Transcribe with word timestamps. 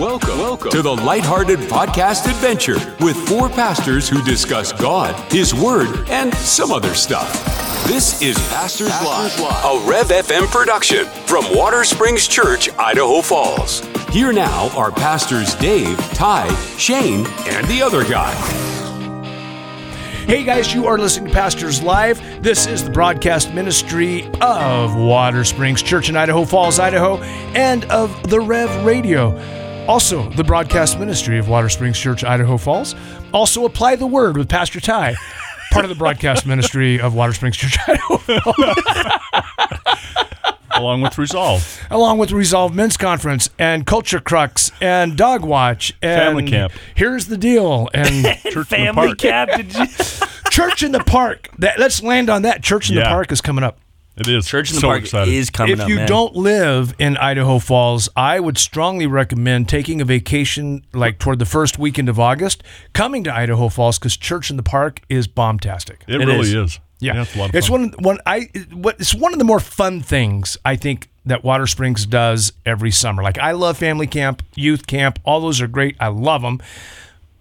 Welcome, 0.00 0.38
welcome 0.38 0.70
to 0.70 0.80
the 0.80 0.96
Lighthearted 0.96 1.58
Podcast 1.58 2.24
Adventure 2.24 2.78
with 3.04 3.18
four 3.28 3.50
pastors 3.50 4.08
who 4.08 4.22
discuss 4.22 4.72
God, 4.72 5.14
His 5.30 5.54
Word, 5.54 6.08
and 6.08 6.32
some 6.36 6.72
other 6.72 6.94
stuff. 6.94 7.30
This 7.86 8.22
is 8.22 8.34
Pastors, 8.48 8.88
Live, 8.88 9.38
a 9.38 9.86
Rev 9.86 10.08
FM 10.08 10.46
production 10.46 11.04
from 11.26 11.44
Watersprings 11.44 12.30
Church, 12.30 12.70
Idaho 12.78 13.20
Falls. 13.20 13.80
Here 14.08 14.32
now 14.32 14.70
are 14.74 14.90
pastors 14.90 15.54
Dave, 15.56 15.98
Ty, 16.14 16.48
Shane, 16.78 17.26
and 17.46 17.66
the 17.66 17.82
other 17.82 18.02
guy. 18.02 18.32
Hey 20.24 20.44
guys, 20.44 20.72
you 20.72 20.86
are 20.86 20.96
listening 20.96 21.28
to 21.28 21.34
Pastors 21.34 21.82
Live. 21.82 22.42
This 22.42 22.66
is 22.66 22.84
the 22.84 22.90
broadcast 22.90 23.52
ministry 23.52 24.24
of 24.40 24.92
Watersprings 24.92 25.84
Church 25.84 26.08
in 26.08 26.16
Idaho 26.16 26.46
Falls, 26.46 26.78
Idaho, 26.78 27.18
and 27.18 27.84
of 27.90 28.30
the 28.30 28.40
Rev 28.40 28.86
Radio. 28.86 29.59
Also, 29.90 30.30
the 30.30 30.44
broadcast 30.44 31.00
ministry 31.00 31.36
of 31.36 31.46
Watersprings 31.46 31.96
Church, 31.96 32.22
Idaho 32.22 32.56
Falls. 32.56 32.94
Also, 33.34 33.64
apply 33.64 33.96
the 33.96 34.06
word 34.06 34.36
with 34.36 34.48
Pastor 34.48 34.78
Ty, 34.78 35.16
part 35.72 35.84
of 35.84 35.88
the 35.88 35.96
broadcast 35.96 36.46
ministry 36.46 37.00
of 37.00 37.14
Watersprings 37.14 37.54
Church, 37.54 37.76
Idaho 37.88 38.18
Falls, 38.18 38.76
along 40.76 41.00
with 41.00 41.18
Resolve. 41.18 41.80
along 41.90 42.18
with 42.18 42.30
Resolve 42.30 42.72
Men's 42.72 42.96
Conference 42.96 43.50
and 43.58 43.84
Culture 43.84 44.20
Crux 44.20 44.70
and 44.80 45.16
Dog 45.16 45.44
Watch 45.44 45.92
and 46.00 46.20
Family 46.20 46.48
Camp. 46.48 46.72
Here's 46.94 47.26
the 47.26 47.36
deal 47.36 47.88
and 47.92 48.26
Church 48.52 48.72
in 48.72 48.86
the 48.86 48.92
Park. 48.92 49.18
cap. 49.18 49.48
Did 49.56 49.74
you? 49.74 49.86
Church 50.50 50.84
in 50.84 50.92
the 50.92 51.00
Park. 51.00 51.48
That, 51.58 51.80
let's 51.80 52.00
land 52.00 52.30
on 52.30 52.42
that. 52.42 52.62
Church 52.62 52.90
in 52.90 52.94
the 52.94 53.02
Park 53.02 53.32
is 53.32 53.40
coming 53.40 53.64
up. 53.64 53.76
It 54.20 54.28
is. 54.28 54.46
Church 54.46 54.70
in 54.70 54.74
the 54.76 54.80
so 54.82 54.88
Park 54.88 55.00
excited. 55.02 55.32
is 55.32 55.48
coming 55.50 55.72
if 55.72 55.80
up. 55.80 55.88
you 55.88 55.96
man. 55.96 56.06
don't 56.08 56.36
live 56.36 56.94
in 56.98 57.16
Idaho 57.16 57.58
Falls, 57.58 58.08
I 58.14 58.38
would 58.38 58.58
strongly 58.58 59.06
recommend 59.06 59.68
taking 59.68 60.00
a 60.00 60.04
vacation 60.04 60.84
like 60.92 61.18
toward 61.18 61.38
the 61.38 61.46
first 61.46 61.78
weekend 61.78 62.08
of 62.10 62.20
August, 62.20 62.62
coming 62.92 63.24
to 63.24 63.34
Idaho 63.34 63.68
Falls 63.70 63.98
because 63.98 64.16
Church 64.18 64.50
in 64.50 64.56
the 64.58 64.62
Park 64.62 65.00
is 65.08 65.26
bombastic. 65.26 66.04
It, 66.06 66.20
It 66.20 66.26
really 66.26 66.40
is. 66.40 66.54
is. 66.54 66.80
Yeah, 67.02 67.22
it's 67.22 67.34
a 67.34 67.38
lot 67.38 67.48
of 67.48 67.54
it's 67.54 67.68
fun. 67.68 67.80
one 67.80 67.94
one 68.02 68.18
I 68.26 68.50
what 68.72 69.00
it's 69.00 69.14
one 69.14 69.32
of 69.32 69.38
the 69.38 69.44
more 69.46 69.58
fun 69.58 70.02
things 70.02 70.58
I 70.66 70.76
think 70.76 71.08
that 71.24 71.42
Watersprings 71.42 72.06
does 72.06 72.52
every 72.66 72.90
summer. 72.90 73.22
Like 73.22 73.38
I 73.38 73.52
love 73.52 73.78
family 73.78 74.06
camp, 74.06 74.42
youth 74.54 74.86
camp, 74.86 75.18
all 75.24 75.40
those 75.40 75.62
are 75.62 75.66
great. 75.66 75.96
I 75.98 76.08
love 76.08 76.42
them. 76.42 76.60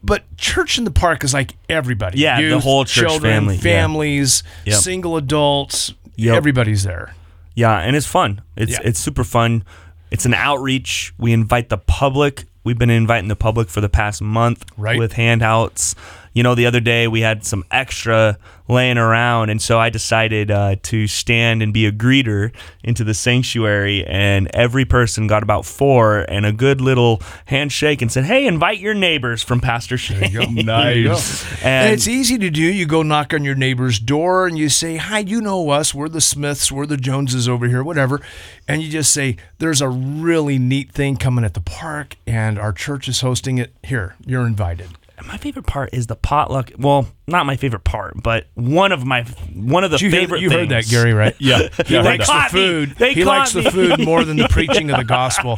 But 0.01 0.23
church 0.37 0.77
in 0.77 0.85
the 0.85 0.91
park 0.91 1.25
is 1.25 1.33
like 1.33 1.55
everybody. 1.67 2.19
Yeah, 2.19 2.39
the 2.39 2.57
whole 2.61 2.85
church 2.85 3.05
children, 3.09 3.33
family, 3.33 3.55
yeah. 3.55 3.61
families, 3.61 4.43
Yep. 4.65 4.75
single 4.77 5.17
adults. 5.17 5.93
Yep. 6.19 6.35
Everybody's 6.35 6.83
there. 6.83 7.13
Yeah, 7.55 7.77
and 7.79 7.95
it's 7.95 8.05
fun. 8.05 8.41
It's 8.55 8.73
Yeah. 8.73 8.79
it's 8.83 8.99
super 8.99 9.23
fun. 9.23 9.63
It's 10.11 10.25
an 10.25 10.33
outreach. 10.33 11.13
We 11.17 11.33
invite 11.33 11.69
the 11.69 11.77
public. 11.77 12.45
We've 12.63 12.77
been 12.77 12.89
inviting 12.89 13.27
the 13.29 13.35
public 13.35 13.69
for 13.69 13.81
the 13.81 13.89
past 13.89 14.21
month 14.21 14.65
Right. 14.77 14.97
with 14.99 15.13
handouts. 15.13 15.95
You 16.33 16.43
know, 16.43 16.55
the 16.55 16.65
other 16.65 16.79
day 16.79 17.07
we 17.07 17.21
had 17.21 17.45
some 17.45 17.63
extra 17.71 18.37
laying 18.67 18.99
around, 18.99 19.49
and 19.49 19.61
so 19.61 19.79
I 19.79 19.89
decided 19.89 20.51
uh, 20.51 20.75
to 20.83 21.07
stand 21.07 21.63
and 21.63 21.73
be 21.73 21.87
a 21.87 21.91
greeter 21.91 22.53
into 22.83 23.03
the 23.03 23.15
sanctuary. 23.15 24.05
And 24.05 24.49
every 24.53 24.85
person 24.85 25.25
got 25.27 25.41
about 25.41 25.65
four 25.65 26.19
and 26.29 26.45
a 26.45 26.51
good 26.51 26.81
little 26.81 27.21
handshake 27.45 28.01
and 28.01 28.11
said, 28.11 28.25
"Hey, 28.25 28.45
invite 28.45 28.79
your 28.79 28.93
neighbors 28.93 29.41
from 29.43 29.59
Pastor 29.59 29.97
Shane." 29.97 30.65
nice. 30.65 31.45
And, 31.59 31.87
And 31.87 31.93
it's 31.93 32.07
easy 32.07 32.37
to 32.37 32.49
do. 32.49 32.61
You 32.61 32.85
go 32.85 33.03
knock 33.03 33.33
on 33.33 33.43
your 33.43 33.55
neighbor's 33.55 33.99
door 33.99 34.47
and 34.47 34.57
you 34.57 34.69
say, 34.69 34.97
Hi, 34.97 35.19
you 35.19 35.41
know 35.41 35.69
us. 35.69 35.93
We're 35.93 36.09
the 36.09 36.21
Smiths. 36.21 36.71
We're 36.71 36.85
the 36.85 36.97
Joneses 36.97 37.49
over 37.49 37.67
here, 37.67 37.83
whatever. 37.83 38.21
And 38.67 38.81
you 38.81 38.89
just 38.89 39.13
say, 39.13 39.37
There's 39.57 39.81
a 39.81 39.89
really 39.89 40.57
neat 40.57 40.91
thing 40.91 41.17
coming 41.17 41.43
at 41.43 41.53
the 41.53 41.61
park, 41.61 42.15
and 42.25 42.57
our 42.57 42.71
church 42.71 43.07
is 43.07 43.21
hosting 43.21 43.57
it. 43.57 43.73
Here, 43.83 44.15
you're 44.25 44.47
invited. 44.47 44.98
My 45.25 45.37
favorite 45.37 45.65
part 45.67 45.89
is 45.93 46.07
the 46.07 46.15
potluck. 46.15 46.71
Well, 46.77 47.07
not 47.29 47.45
my 47.45 47.55
favorite 47.55 47.83
part, 47.83 48.21
but 48.21 48.47
one 48.55 48.91
of 48.91 49.05
my 49.05 49.23
one 49.53 49.83
of 49.83 49.91
the 49.91 49.97
Did 49.97 50.05
you 50.05 50.09
hear- 50.11 50.19
favorite. 50.21 50.41
you 50.41 50.49
heard 50.49 50.69
that. 50.69 50.87
Gary, 50.87 51.13
right? 51.13 51.35
Yeah. 51.49 51.69
He 51.89 51.95
yeah, 51.95 52.01
likes 52.01 52.27
the 52.27 52.31
Caught 52.33 52.53
me. 52.53 52.59
food. 52.59 52.89
They 52.97 53.13
he 53.13 53.23
caught 53.23 53.39
likes 53.39 53.53
the 53.53 53.71
food 53.71 53.99
more 54.05 54.23
than 54.23 54.37
the 54.37 54.47
preaching 54.49 54.91
of 54.91 54.97
the 54.97 55.03
gospel. 55.03 55.57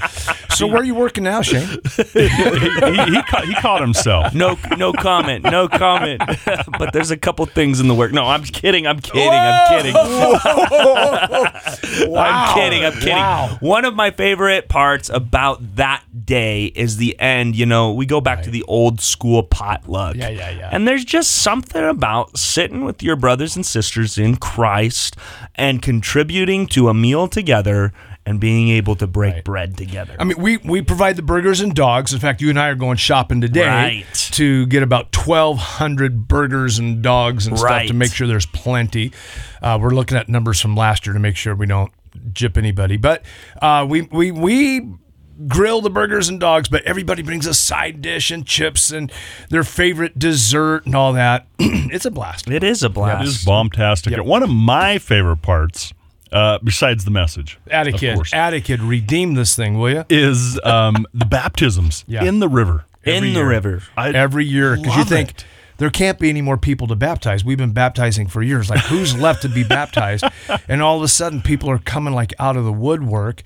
So 0.51 0.67
where 0.67 0.77
are 0.77 0.83
you 0.83 0.95
working 0.95 1.23
now, 1.23 1.41
Shane? 1.41 1.67
he, 2.13 2.27
he, 2.27 3.21
caught, 3.23 3.45
he 3.45 3.53
caught 3.55 3.81
himself. 3.81 4.33
No, 4.33 4.57
no 4.77 4.93
comment, 4.93 5.43
no 5.45 5.67
comment. 5.67 6.21
but 6.79 6.93
there's 6.93 7.11
a 7.11 7.17
couple 7.17 7.45
things 7.47 7.79
in 7.79 7.87
the 7.87 7.95
work. 7.95 8.11
No, 8.13 8.25
I'm 8.25 8.43
kidding. 8.43 8.85
I'm 8.87 8.99
kidding. 8.99 9.29
I'm 9.29 9.67
kidding. 9.69 9.95
I'm 9.95 10.39
kidding. 12.53 12.85
I'm 12.85 12.93
kidding. 12.93 13.09
Wow. 13.15 13.57
One 13.59 13.85
of 13.85 13.95
my 13.95 14.11
favorite 14.11 14.69
parts 14.69 15.09
about 15.09 15.75
that 15.75 16.03
day 16.25 16.65
is 16.65 16.97
the 16.97 17.19
end. 17.19 17.55
You 17.55 17.65
know, 17.65 17.93
we 17.93 18.05
go 18.05 18.21
back 18.21 18.43
to 18.43 18.49
the 18.51 18.63
old 18.63 19.01
school 19.01 19.43
potluck. 19.43 20.15
Yeah, 20.15 20.29
yeah, 20.29 20.49
yeah. 20.51 20.69
And 20.71 20.87
there's 20.87 21.03
just 21.05 21.31
something 21.61 21.83
about 21.89 22.37
sitting 22.37 22.83
with 22.83 23.03
your 23.03 23.15
brothers 23.15 23.55
and 23.55 23.65
sisters 23.65 24.17
in 24.17 24.35
Christ 24.37 25.15
and 25.55 25.81
contributing 25.81 26.67
to 26.67 26.89
a 26.89 26.93
meal 26.93 27.27
together 27.27 27.93
and 28.25 28.39
being 28.39 28.69
able 28.69 28.95
to 28.95 29.07
break 29.07 29.33
Right. 29.35 29.43
bread 29.43 29.77
together. 29.77 30.15
I 30.19 30.23
mean, 30.23 30.37
we, 30.39 30.57
we 30.57 30.81
provide 30.81 31.15
the 31.15 31.21
burgers 31.23 31.59
and 31.59 31.73
dogs. 31.73 32.13
In 32.13 32.19
fact, 32.19 32.39
you 32.41 32.49
and 32.49 32.59
I 32.59 32.67
are 32.69 32.75
going 32.75 32.97
shopping 32.97 33.41
today 33.41 33.65
Right. 33.65 34.05
to 34.33 34.65
get 34.67 34.83
about 34.83 35.15
1,200 35.15 36.27
burgers 36.27 36.77
and 36.79 37.01
dogs 37.01 37.47
and 37.47 37.57
stuff 37.57 37.87
to 37.87 37.93
make 37.93 38.13
sure 38.13 38.27
there's 38.27 38.45
plenty. 38.45 39.11
Uh, 39.61 39.77
we're 39.81 39.89
looking 39.91 40.17
at 40.17 40.29
numbers 40.29 40.59
from 40.59 40.75
last 40.75 41.05
year 41.05 41.13
to 41.13 41.19
make 41.19 41.35
sure 41.35 41.55
we 41.55 41.65
don't 41.65 41.91
jip 42.33 42.57
anybody. 42.57 42.97
But 42.97 43.23
uh, 43.61 43.85
we, 43.89 44.01
we, 44.03 44.31
we 44.31 44.87
grill 45.47 45.81
the 45.81 45.89
burgers 45.89 46.29
and 46.29 46.39
dogs, 46.39 46.69
but 46.69 46.83
everybody 46.83 47.21
brings 47.23 47.45
a 47.45 47.53
side 47.53 48.01
dish 48.01 48.31
and 48.31 48.45
chips 48.45 48.91
and 48.91 49.11
their 49.49 49.63
favorite 49.63 50.17
dessert 50.19 50.85
and 50.85 50.95
all 50.95 51.13
that. 51.13 51.47
it's 51.59 52.05
a 52.05 52.11
blast. 52.11 52.49
it 52.49 52.63
is 52.63 52.83
a 52.83 52.89
blast. 52.89 53.23
It 53.23 53.27
is 53.27 53.45
bombastic. 53.45 54.11
Yep. 54.13 54.25
One 54.25 54.43
of 54.43 54.49
my 54.49 54.97
favorite 54.97 55.41
parts, 55.41 55.93
uh, 56.31 56.59
besides 56.63 57.05
the 57.05 57.11
message, 57.11 57.59
of 57.65 57.71
Atticid, 57.71 58.17
Atticid, 58.31 58.87
redeem 58.87 59.33
this 59.33 59.55
thing, 59.55 59.77
will 59.79 59.89
you? 59.91 60.05
is 60.09 60.59
um, 60.63 61.05
the 61.13 61.25
baptisms 61.25 62.03
Yeah. 62.07 62.23
in 62.23 62.39
the 62.39 62.47
river. 62.49 62.85
in 63.03 63.23
the 63.23 63.29
year. 63.29 63.47
river. 63.49 63.83
I 63.97 64.09
every 64.11 64.45
year 64.45 64.75
because 64.77 64.95
you 64.95 65.03
think 65.05 65.31
it. 65.31 65.45
there 65.77 65.89
can't 65.89 66.19
be 66.19 66.29
any 66.29 66.41
more 66.41 66.57
people 66.57 66.85
to 66.87 66.95
baptize. 66.95 67.43
We've 67.43 67.57
been 67.57 67.73
baptizing 67.73 68.27
for 68.27 68.43
years. 68.43 68.69
Like 68.69 68.81
who's 68.81 69.17
left 69.17 69.41
to 69.41 69.49
be 69.49 69.63
baptized? 69.63 70.23
And 70.67 70.81
all 70.81 70.97
of 70.97 71.03
a 71.03 71.07
sudden, 71.07 71.41
people 71.41 71.69
are 71.69 71.79
coming 71.79 72.13
like 72.13 72.33
out 72.39 72.55
of 72.57 72.63
the 72.65 72.71
woodwork. 72.73 73.41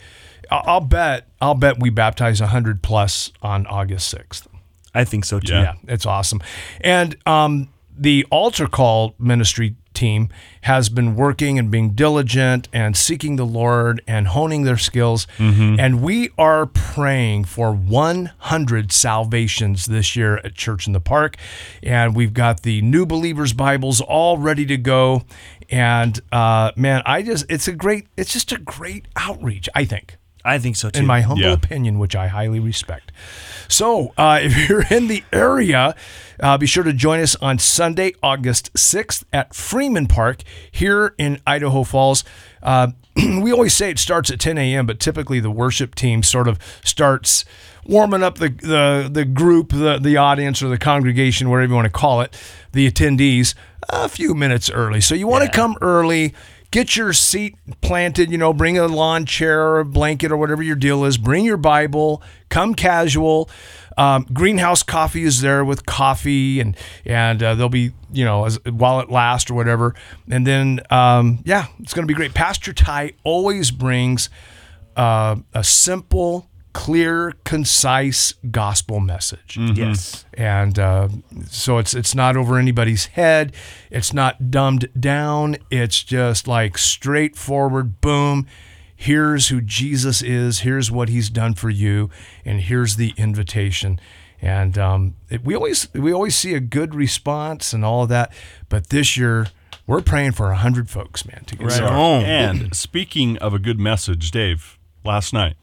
I- 0.51 0.63
I'll 0.66 0.81
bet. 0.81 1.28
I'll 1.41 1.53
bet 1.56 1.79
we 1.79 1.89
baptize 1.89 2.39
hundred 2.39 2.81
plus 2.81 3.31
on 3.41 3.66
August 3.67 4.07
sixth. 4.07 4.47
I 4.94 5.03
think 5.03 5.25
so 5.25 5.39
too. 5.39 5.53
Yeah. 5.53 5.61
Yeah, 5.61 5.73
it's 5.94 6.06
awesome. 6.06 6.41
And 6.81 7.17
um, 7.28 7.67
the 7.97 8.25
altar 8.31 8.67
call 8.67 9.13
ministry 9.19 9.75
team 9.94 10.28
has 10.61 10.89
been 10.89 11.16
working 11.16 11.57
and 11.57 11.72
being 11.72 11.91
diligent 11.91 12.67
and 12.73 12.97
seeking 12.97 13.38
the 13.38 13.45
Lord 13.45 14.01
and 14.07 14.28
honing 14.28 14.63
their 14.63 14.78
skills. 14.78 15.25
And 15.38 16.01
we 16.01 16.29
are 16.38 16.66
praying 16.66 17.45
for 17.45 17.72
100 17.73 18.91
salvations 18.91 19.85
this 19.85 20.16
year 20.16 20.38
at 20.38 20.53
Church 20.55 20.88
in 20.88 20.94
the 20.94 21.00
Park. 21.00 21.38
And 21.84 22.16
we've 22.16 22.34
got 22.34 22.63
the 22.63 22.81
New 22.81 23.05
Believers 23.05 23.53
Bibles 23.53 24.01
all 24.01 24.38
ready 24.38 24.66
to 24.66 24.78
go. 24.78 25.23
And 25.69 26.19
uh, 26.31 26.72
man, 26.75 27.01
I 27.05 27.22
just, 27.22 27.45
it's 27.50 27.67
a 27.67 27.73
great, 27.73 28.07
it's 28.17 28.34
just 28.34 28.51
a 28.51 28.57
great 28.57 29.07
outreach, 29.16 29.67
I 29.75 29.85
think 29.85 30.17
I 30.45 30.59
think 30.59 30.75
so 30.75 30.89
too. 30.89 31.00
in 31.00 31.06
my 31.06 31.22
humble 31.22 31.44
Yeah. 31.45 31.53
opinion, 31.53 31.97
which 32.00 32.16
I 32.16 32.28
highly 32.28 32.59
respect. 32.59 33.11
So, 33.67 34.13
uh, 34.17 34.39
if 34.44 34.69
you're 34.69 34.85
in 34.91 35.07
the 35.07 35.23
area, 35.33 35.95
uh, 36.39 36.57
be 36.57 36.67
sure 36.67 36.83
to 36.83 36.94
join 36.94 37.19
us 37.19 37.35
on 37.38 37.57
Sunday, 37.59 38.13
August 38.22 38.72
6th 38.75 39.23
at 39.34 39.55
Freeman 39.55 40.05
Park 40.07 40.44
here 40.72 41.16
in 41.17 41.39
Idaho 41.47 41.84
Falls. 41.84 42.23
Uh, 42.61 42.89
we 43.16 43.51
always 43.51 43.73
say 43.73 43.89
it 43.89 44.00
starts 44.00 44.29
at 44.29 44.39
10 44.39 44.57
a.m., 44.57 44.85
but 44.85 45.00
typically 45.00 45.40
the 45.40 45.52
worship 45.52 45.96
team 45.96 46.22
sort 46.22 46.47
of 46.47 46.59
starts 46.84 47.43
warming 47.85 48.22
up 48.23 48.37
the, 48.37 48.49
the, 48.49 49.09
the 49.11 49.25
group, 49.25 49.69
the, 49.69 49.97
the 49.99 50.17
audience, 50.17 50.61
or 50.61 50.67
the 50.69 50.78
congregation, 50.78 51.49
whatever 51.49 51.69
you 51.69 51.75
want 51.75 51.85
to 51.85 51.91
call 51.91 52.22
it, 52.22 52.35
the 52.72 52.90
attendees, 52.90 53.55
a 53.90 54.09
few 54.09 54.34
minutes 54.35 54.69
early. 54.69 55.02
So, 55.02 55.16
you 55.16 55.28
want 55.28 55.43
to 55.46 55.49
come 55.52 55.75
early 55.81 56.34
get 56.72 56.96
your 56.96 57.14
seat 57.14 57.56
planted, 57.82 58.32
you 58.32 58.38
know, 58.38 58.53
bring 58.53 58.78
a 58.78 58.88
lawn 58.88 59.26
chair 59.26 59.62
or 59.62 59.79
a 59.79 59.85
blanket 59.85 60.32
or 60.32 60.38
whatever 60.38 60.64
your 60.64 60.76
deal 60.76 61.06
is. 61.06 61.17
Bring 61.17 61.46
your 61.46 61.58
Bible, 61.58 62.22
come 62.50 62.76
casual. 62.76 63.50
Um, 63.97 64.28
Greenhouse 64.34 64.84
Coffee 64.84 65.23
is 65.23 65.41
there 65.41 65.64
with 65.64 65.85
coffee, 65.85 66.59
and 66.59 66.76
and 67.06 67.41
uh, 67.41 67.56
they'll 67.56 67.70
be 67.70 67.94
you 68.12 68.26
know 68.26 68.46
as, 68.46 68.59
while 68.66 69.00
it 69.00 69.09
lasts 69.09 69.50
or 69.50 69.53
whatever. 69.53 69.96
And 70.29 70.46
then 70.46 70.82
um, 70.90 71.40
yeah, 71.46 71.67
it's 71.79 71.94
going 71.94 72.03
to 72.03 72.12
be 72.12 72.14
great. 72.14 72.34
Pastor 72.34 72.73
Ty 72.73 73.14
always 73.23 73.72
brings 73.72 74.29
uh, 74.96 75.38
a 75.53 75.64
simple, 75.64 76.50
clear, 76.75 77.33
concise 77.45 78.33
gospel 78.51 78.99
message. 78.99 79.57
yes. 79.57 80.25
And 80.33 80.77
uh, 80.77 81.07
so 81.49 81.77
it's 81.77 81.93
it's 81.93 82.13
not 82.13 82.35
over 82.35 82.59
anybody's 82.59 83.05
head. 83.07 83.53
It's 83.89 84.13
not 84.13 84.51
dumbed 84.51 84.89
down. 84.99 85.55
It's 85.72 86.03
just 86.03 86.47
like 86.47 86.77
straightforward. 86.77 88.01
Boom. 88.01 88.45
here's 88.97 89.47
who 89.47 89.61
Jesus 89.61 90.22
is, 90.22 90.59
here's 90.59 90.91
what 90.91 91.09
he's 91.09 91.29
done 91.29 91.53
for 91.53 91.69
you, 91.69 92.09
and 92.45 92.61
here's 92.61 92.97
the 92.97 93.13
invitation. 93.17 93.99
And 94.41 94.78
um, 94.78 95.16
it, 95.29 95.43
we 95.45 95.55
always 95.55 95.87
we 95.93 96.13
always 96.13 96.35
see 96.35 96.53
a 96.53 96.59
good 96.59 96.93
response 96.93 97.73
and 97.73 97.83
all 97.85 98.03
of 98.03 98.09
that, 98.09 98.33
but 98.69 98.89
this 98.89 99.16
year 99.17 99.47
we're 99.87 100.01
praying 100.01 100.33
for 100.33 100.51
a 100.51 100.57
hundred 100.57 100.89
folks, 100.89 101.25
man, 101.25 101.43
to 101.45 101.55
get 101.55 101.63
Right. 101.67 101.73
started. 101.73 101.95
on. 101.95 102.23
And 102.25 102.75
speaking 102.87 103.37
of 103.37 103.53
a 103.53 103.59
good 103.59 103.79
message, 103.79 104.29
Dave, 104.31 104.78
last 105.05 105.31
night. 105.33 105.55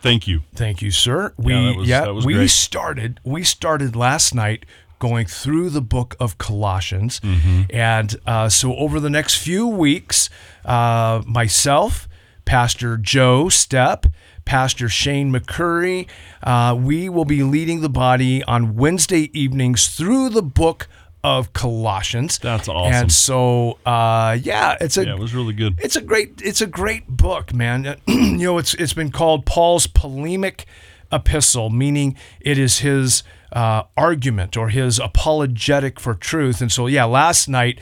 Thank 0.00 0.26
you. 0.28 0.42
Thank 0.54 0.80
you, 0.82 0.90
sir. 0.90 1.32
We 1.36 1.52
that 1.54 1.76
was- 1.76 2.16
was 2.16 2.26
we 2.26 2.34
great. 2.34 2.50
started 2.50 3.20
we 3.24 3.42
started 3.44 3.96
last 3.96 4.34
night 4.34 4.64
going 5.00 5.26
through 5.26 5.70
the 5.70 5.80
book 5.82 6.16
of 6.18 6.38
Colossians, 6.38 7.20
Mm-hmm. 7.20 7.62
and 7.72 8.16
uh, 8.26 8.48
so 8.48 8.74
over 8.76 8.98
the 9.00 9.10
next 9.10 9.36
few 9.36 9.66
weeks, 9.66 10.28
uh, 10.64 11.22
myself, 11.26 12.08
Pastor 12.44 12.96
Joe 12.96 13.44
Stepp. 13.44 14.10
Pastor 14.44 14.88
Shane 14.88 15.30
McCurry, 15.30 16.06
uh, 16.42 16.74
we 16.74 17.10
will 17.10 17.26
be 17.26 17.42
leading 17.42 17.82
the 17.82 17.90
body 17.90 18.42
on 18.44 18.76
Wednesday 18.76 19.28
evenings 19.38 19.88
through 19.88 20.30
the 20.30 20.40
book 20.42 20.88
of 21.28 21.52
Colossians. 21.52 22.38
That's 22.38 22.68
awesome. 22.68 22.94
And 22.94 23.12
so, 23.12 23.78
uh, 23.84 24.38
yeah, 24.40 24.78
it's 24.80 24.96
a 24.96 25.04
Yeah, 25.04 25.14
it 25.14 25.18
was 25.18 25.34
really 25.34 25.52
good. 25.52 25.78
it's 25.78 25.94
a 25.94 26.00
great 26.00 26.40
it's 26.42 26.62
a 26.62 26.66
great 26.66 27.06
book, 27.06 27.52
man. 27.52 28.00
you 28.06 28.38
know, 28.38 28.56
it's 28.56 28.72
it's 28.74 28.94
been 28.94 29.12
called 29.12 29.44
Paul's 29.44 29.86
polemic 29.86 30.64
epistle, 31.12 31.68
meaning 31.68 32.16
it 32.40 32.56
is 32.56 32.78
his 32.78 33.22
uh, 33.52 33.82
argument 33.96 34.56
or 34.56 34.70
his 34.70 34.98
apologetic 34.98 36.00
for 36.00 36.14
truth. 36.14 36.62
And 36.62 36.72
so, 36.72 36.86
yeah, 36.86 37.04
last 37.04 37.46
night, 37.46 37.78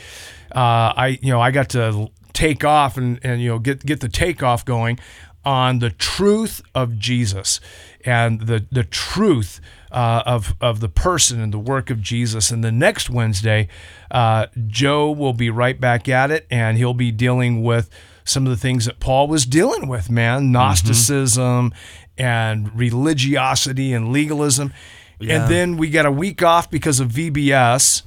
uh, 0.53 0.93
I 0.97 1.19
you 1.23 1.31
know 1.31 1.41
I 1.41 1.53
got 1.53 1.69
to 1.71 2.11
take 2.33 2.65
off 2.65 2.97
and 2.97 3.21
and 3.23 3.41
you 3.41 3.51
know 3.51 3.61
get 3.61 3.87
get 3.87 4.01
the 4.01 4.09
takeoff 4.09 4.65
going 4.65 4.99
on 5.45 5.79
the 5.79 5.91
truth 5.91 6.61
of 6.75 6.99
Jesus 6.99 7.61
and 8.05 8.41
the 8.43 8.67
the 8.73 8.83
truth 8.83 9.61
uh, 9.93 10.23
of 10.27 10.55
of 10.61 10.81
the 10.81 10.89
person 10.89 11.41
and 11.41 11.53
the 11.53 11.59
work 11.59 11.91
of 11.91 12.01
Jesus. 12.01 12.51
And 12.51 12.63
the 12.65 12.73
next 12.73 13.09
Wednesday, 13.11 13.69
uh, 14.11 14.47
Joe 14.67 15.11
will 15.11 15.33
be 15.33 15.51
right 15.51 15.81
back 15.81 16.09
at 16.09 16.31
it, 16.31 16.47
and 16.51 16.77
he'll 16.77 16.95
be 16.95 17.11
dealing 17.13 17.63
with 17.63 17.89
some 18.25 18.45
of 18.45 18.51
the 18.51 18.57
things 18.57 18.87
that 18.87 18.99
Paul 18.99 19.29
was 19.29 19.47
dealing 19.47 19.87
with, 19.87 20.11
man, 20.11 20.51
Gnosticism 20.51 21.73
and 22.19 22.77
religiosity 22.77 23.93
and 23.93 24.13
legalism. 24.13 24.73
Yeah. 25.21 25.43
And 25.43 25.51
then 25.53 25.77
we 25.77 25.91
got 25.91 26.07
a 26.07 26.11
week 26.11 26.43
off 26.43 26.71
because 26.71 26.99
of 27.01 27.09
VBS. 27.11 28.03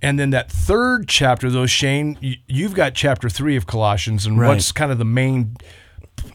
And 0.00 0.18
then 0.18 0.30
that 0.30 0.50
third 0.50 1.08
chapter, 1.08 1.50
though, 1.50 1.66
Shane, 1.66 2.18
you've 2.46 2.74
got 2.74 2.94
chapter 2.94 3.28
three 3.30 3.56
of 3.56 3.66
Colossians, 3.66 4.26
and 4.26 4.38
Right. 4.38 4.48
what's 4.48 4.70
kind 4.70 4.92
of 4.92 4.98
the 4.98 5.04
main 5.04 5.56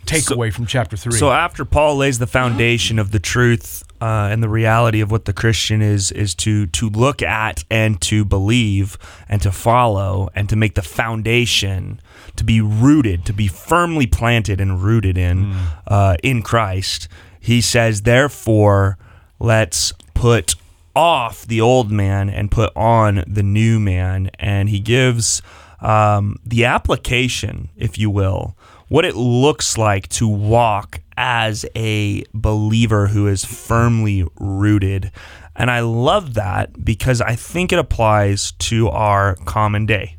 takeaway 0.06 0.52
from 0.52 0.66
chapter 0.66 0.98
three? 0.98 1.18
So 1.18 1.32
after 1.32 1.66
Paul 1.66 1.98
lays 1.98 2.20
the 2.20 2.28
foundation 2.28 2.98
of 3.00 3.12
the 3.12 3.20
truth 3.20 3.84
uh, 4.02 4.30
and 4.32 4.42
the 4.42 4.50
reality 4.50 5.02
of 5.02 5.12
what 5.12 5.26
the 5.26 5.34
Christian 5.34 5.82
is, 5.82 6.12
is 6.12 6.36
to 6.36 6.68
to 6.68 6.90
look 6.90 7.22
at 7.22 7.64
and 7.70 8.00
to 8.02 8.26
believe 8.26 8.98
and 9.28 9.42
to 9.42 9.52
follow 9.52 10.30
and 10.36 10.50
to 10.50 10.56
make 10.56 10.76
the 10.76 10.82
foundation 10.82 12.00
to 12.36 12.44
be 12.44 12.62
rooted, 12.62 13.26
to 13.26 13.34
be 13.34 13.48
firmly 13.48 14.08
planted 14.08 14.62
and 14.62 14.82
rooted 14.82 15.18
in 15.18 15.54
uh, 15.88 16.16
in 16.24 16.42
Christ. 16.42 17.08
He 17.40 17.62
says, 17.62 18.02
therefore, 18.02 18.98
let's 19.40 19.94
put 20.14 20.56
off 20.96 21.46
the 21.46 21.62
old 21.62 21.92
man 21.92 22.30
and 22.30 22.52
put 22.52 22.76
on 22.76 23.24
the 23.26 23.44
new 23.44 23.80
man. 23.80 24.30
And 24.40 24.70
he 24.70 24.80
gives 24.80 25.42
um, 25.82 26.38
the 26.46 26.66
application, 26.66 27.70
if 27.78 27.98
you 27.98 28.10
will, 28.10 28.58
what 28.90 29.06
it 29.06 29.16
looks 29.16 29.78
like 29.78 30.10
to 30.10 30.28
walk 30.28 31.00
as 31.22 31.66
a 31.76 32.24
believer 32.34 33.08
who 33.08 33.28
is 33.28 33.44
firmly 33.44 34.26
rooted. 34.40 35.12
And 35.54 35.70
I 35.70 35.82
love 35.82 36.36
that 36.36 36.86
because 36.86 37.20
I 37.20 37.36
think 37.36 37.74
it 37.74 37.80
applies 37.80 38.54
to 38.54 38.88
our 38.88 39.36
common 39.44 39.86
day 39.86 40.16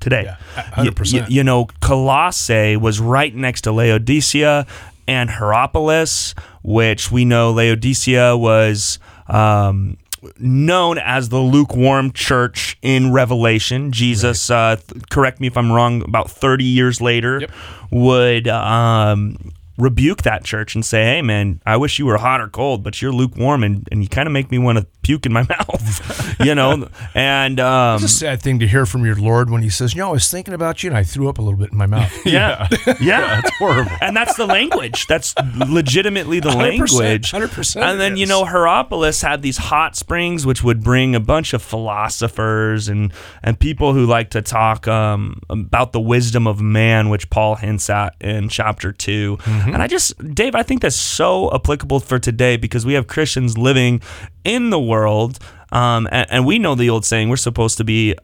today. 0.00 0.24
Yeah, 0.24 0.36
100%. 0.72 1.20
y- 1.22 1.26
you 1.28 1.44
know, 1.44 1.66
Colossae 1.80 2.76
was 2.76 2.98
right 2.98 3.32
next 3.32 3.60
to 3.62 3.72
Laodicea 3.72 4.66
and 5.06 5.30
Hierapolis, 5.30 6.34
which 6.64 7.12
we 7.12 7.24
know 7.24 7.52
Laodicea 7.52 8.36
was 8.36 8.98
um, 9.28 9.96
known 10.38 10.98
as 10.98 11.28
the 11.28 11.38
lukewarm 11.38 12.10
church 12.10 12.76
in 12.82 13.12
Revelation. 13.12 13.92
Jesus, 13.92 14.50
uh, 14.50 14.74
th- 14.76 15.02
correct 15.10 15.38
me 15.40 15.46
if 15.46 15.56
I'm 15.56 15.70
wrong, 15.70 16.02
about 16.02 16.28
30 16.30 16.64
years 16.64 17.00
later, 17.00 17.38
Yep. 17.42 17.50
would 17.92 18.48
um, 18.48 19.36
rebuke 19.80 20.22
that 20.22 20.44
church 20.44 20.74
and 20.74 20.84
say, 20.84 21.04
hey, 21.04 21.22
man, 21.22 21.60
I 21.66 21.76
wish 21.76 21.98
you 21.98 22.06
were 22.06 22.18
hot 22.18 22.40
or 22.40 22.48
cold, 22.48 22.82
but 22.84 23.00
you're 23.00 23.12
lukewarm 23.12 23.64
and, 23.64 23.88
and 23.90 24.02
you 24.02 24.08
kind 24.08 24.26
of 24.26 24.32
make 24.32 24.50
me 24.50 24.58
want 24.58 24.78
to 24.78 24.86
puke 25.02 25.26
in 25.26 25.32
my 25.32 25.42
mouth, 25.48 26.36
you 26.40 26.54
know? 26.54 26.88
And 27.14 27.58
um, 27.58 27.94
it's 27.96 28.04
a 28.04 28.08
sad 28.08 28.42
thing 28.42 28.58
to 28.60 28.66
hear 28.66 28.86
from 28.86 29.04
your 29.04 29.16
Lord 29.16 29.50
when 29.50 29.62
He 29.62 29.70
says, 29.70 29.94
"You 29.94 30.00
know, 30.02 30.08
I 30.10 30.12
was 30.12 30.30
thinking 30.30 30.54
about 30.54 30.82
you, 30.82 30.90
and 30.90 30.96
I 30.96 31.02
threw 31.04 31.28
up 31.28 31.38
a 31.38 31.42
little 31.42 31.58
bit 31.58 31.72
in 31.72 31.78
my 31.78 31.86
mouth." 31.86 32.12
yeah, 32.26 32.68
yeah, 33.00 33.40
That's 33.40 33.56
horrible. 33.58 33.92
and 34.00 34.16
that's 34.16 34.36
the 34.36 34.46
language. 34.46 35.06
That's 35.06 35.34
legitimately 35.68 36.40
the 36.40 36.50
100%, 36.50 36.56
language. 36.56 37.32
100% 37.32 37.82
And 37.82 38.00
then 38.00 38.12
it 38.12 38.18
you 38.18 38.26
know 38.26 38.44
Hierapolis 38.44 39.22
had 39.22 39.42
these 39.42 39.56
hot 39.56 39.96
springs, 39.96 40.44
which 40.46 40.62
would 40.62 40.82
bring 40.82 41.14
a 41.14 41.20
bunch 41.20 41.52
of 41.54 41.62
philosophers 41.62 42.88
and 42.88 43.12
and 43.42 43.58
people 43.58 43.94
who 43.94 44.06
like 44.06 44.30
to 44.30 44.42
talk 44.42 44.86
um, 44.88 45.40
about 45.48 45.92
the 45.92 46.00
wisdom 46.00 46.46
of 46.46 46.60
man, 46.60 47.08
which 47.08 47.30
Paul 47.30 47.56
hints 47.56 47.88
at 47.90 48.14
in 48.20 48.48
chapter 48.48 48.92
2 48.92 49.38
Mm-hmm. 49.40 49.69
And 49.74 49.82
I 49.82 49.86
just, 49.86 50.16
Dave, 50.34 50.54
I 50.54 50.62
think 50.62 50.82
that's 50.82 50.96
so 50.96 51.52
applicable 51.54 52.00
for 52.00 52.18
today 52.18 52.56
because 52.56 52.84
we 52.86 52.94
have 52.94 53.06
Christians 53.06 53.56
living 53.58 54.02
in 54.44 54.70
the 54.70 54.80
world, 54.80 55.38
um, 55.72 56.08
and, 56.10 56.26
and 56.30 56.46
we 56.46 56.58
know 56.58 56.74
the 56.74 56.90
old 56.90 57.04
saying: 57.04 57.28
we're 57.28 57.36
supposed 57.36 57.76
to 57.78 57.84
be 57.84 58.14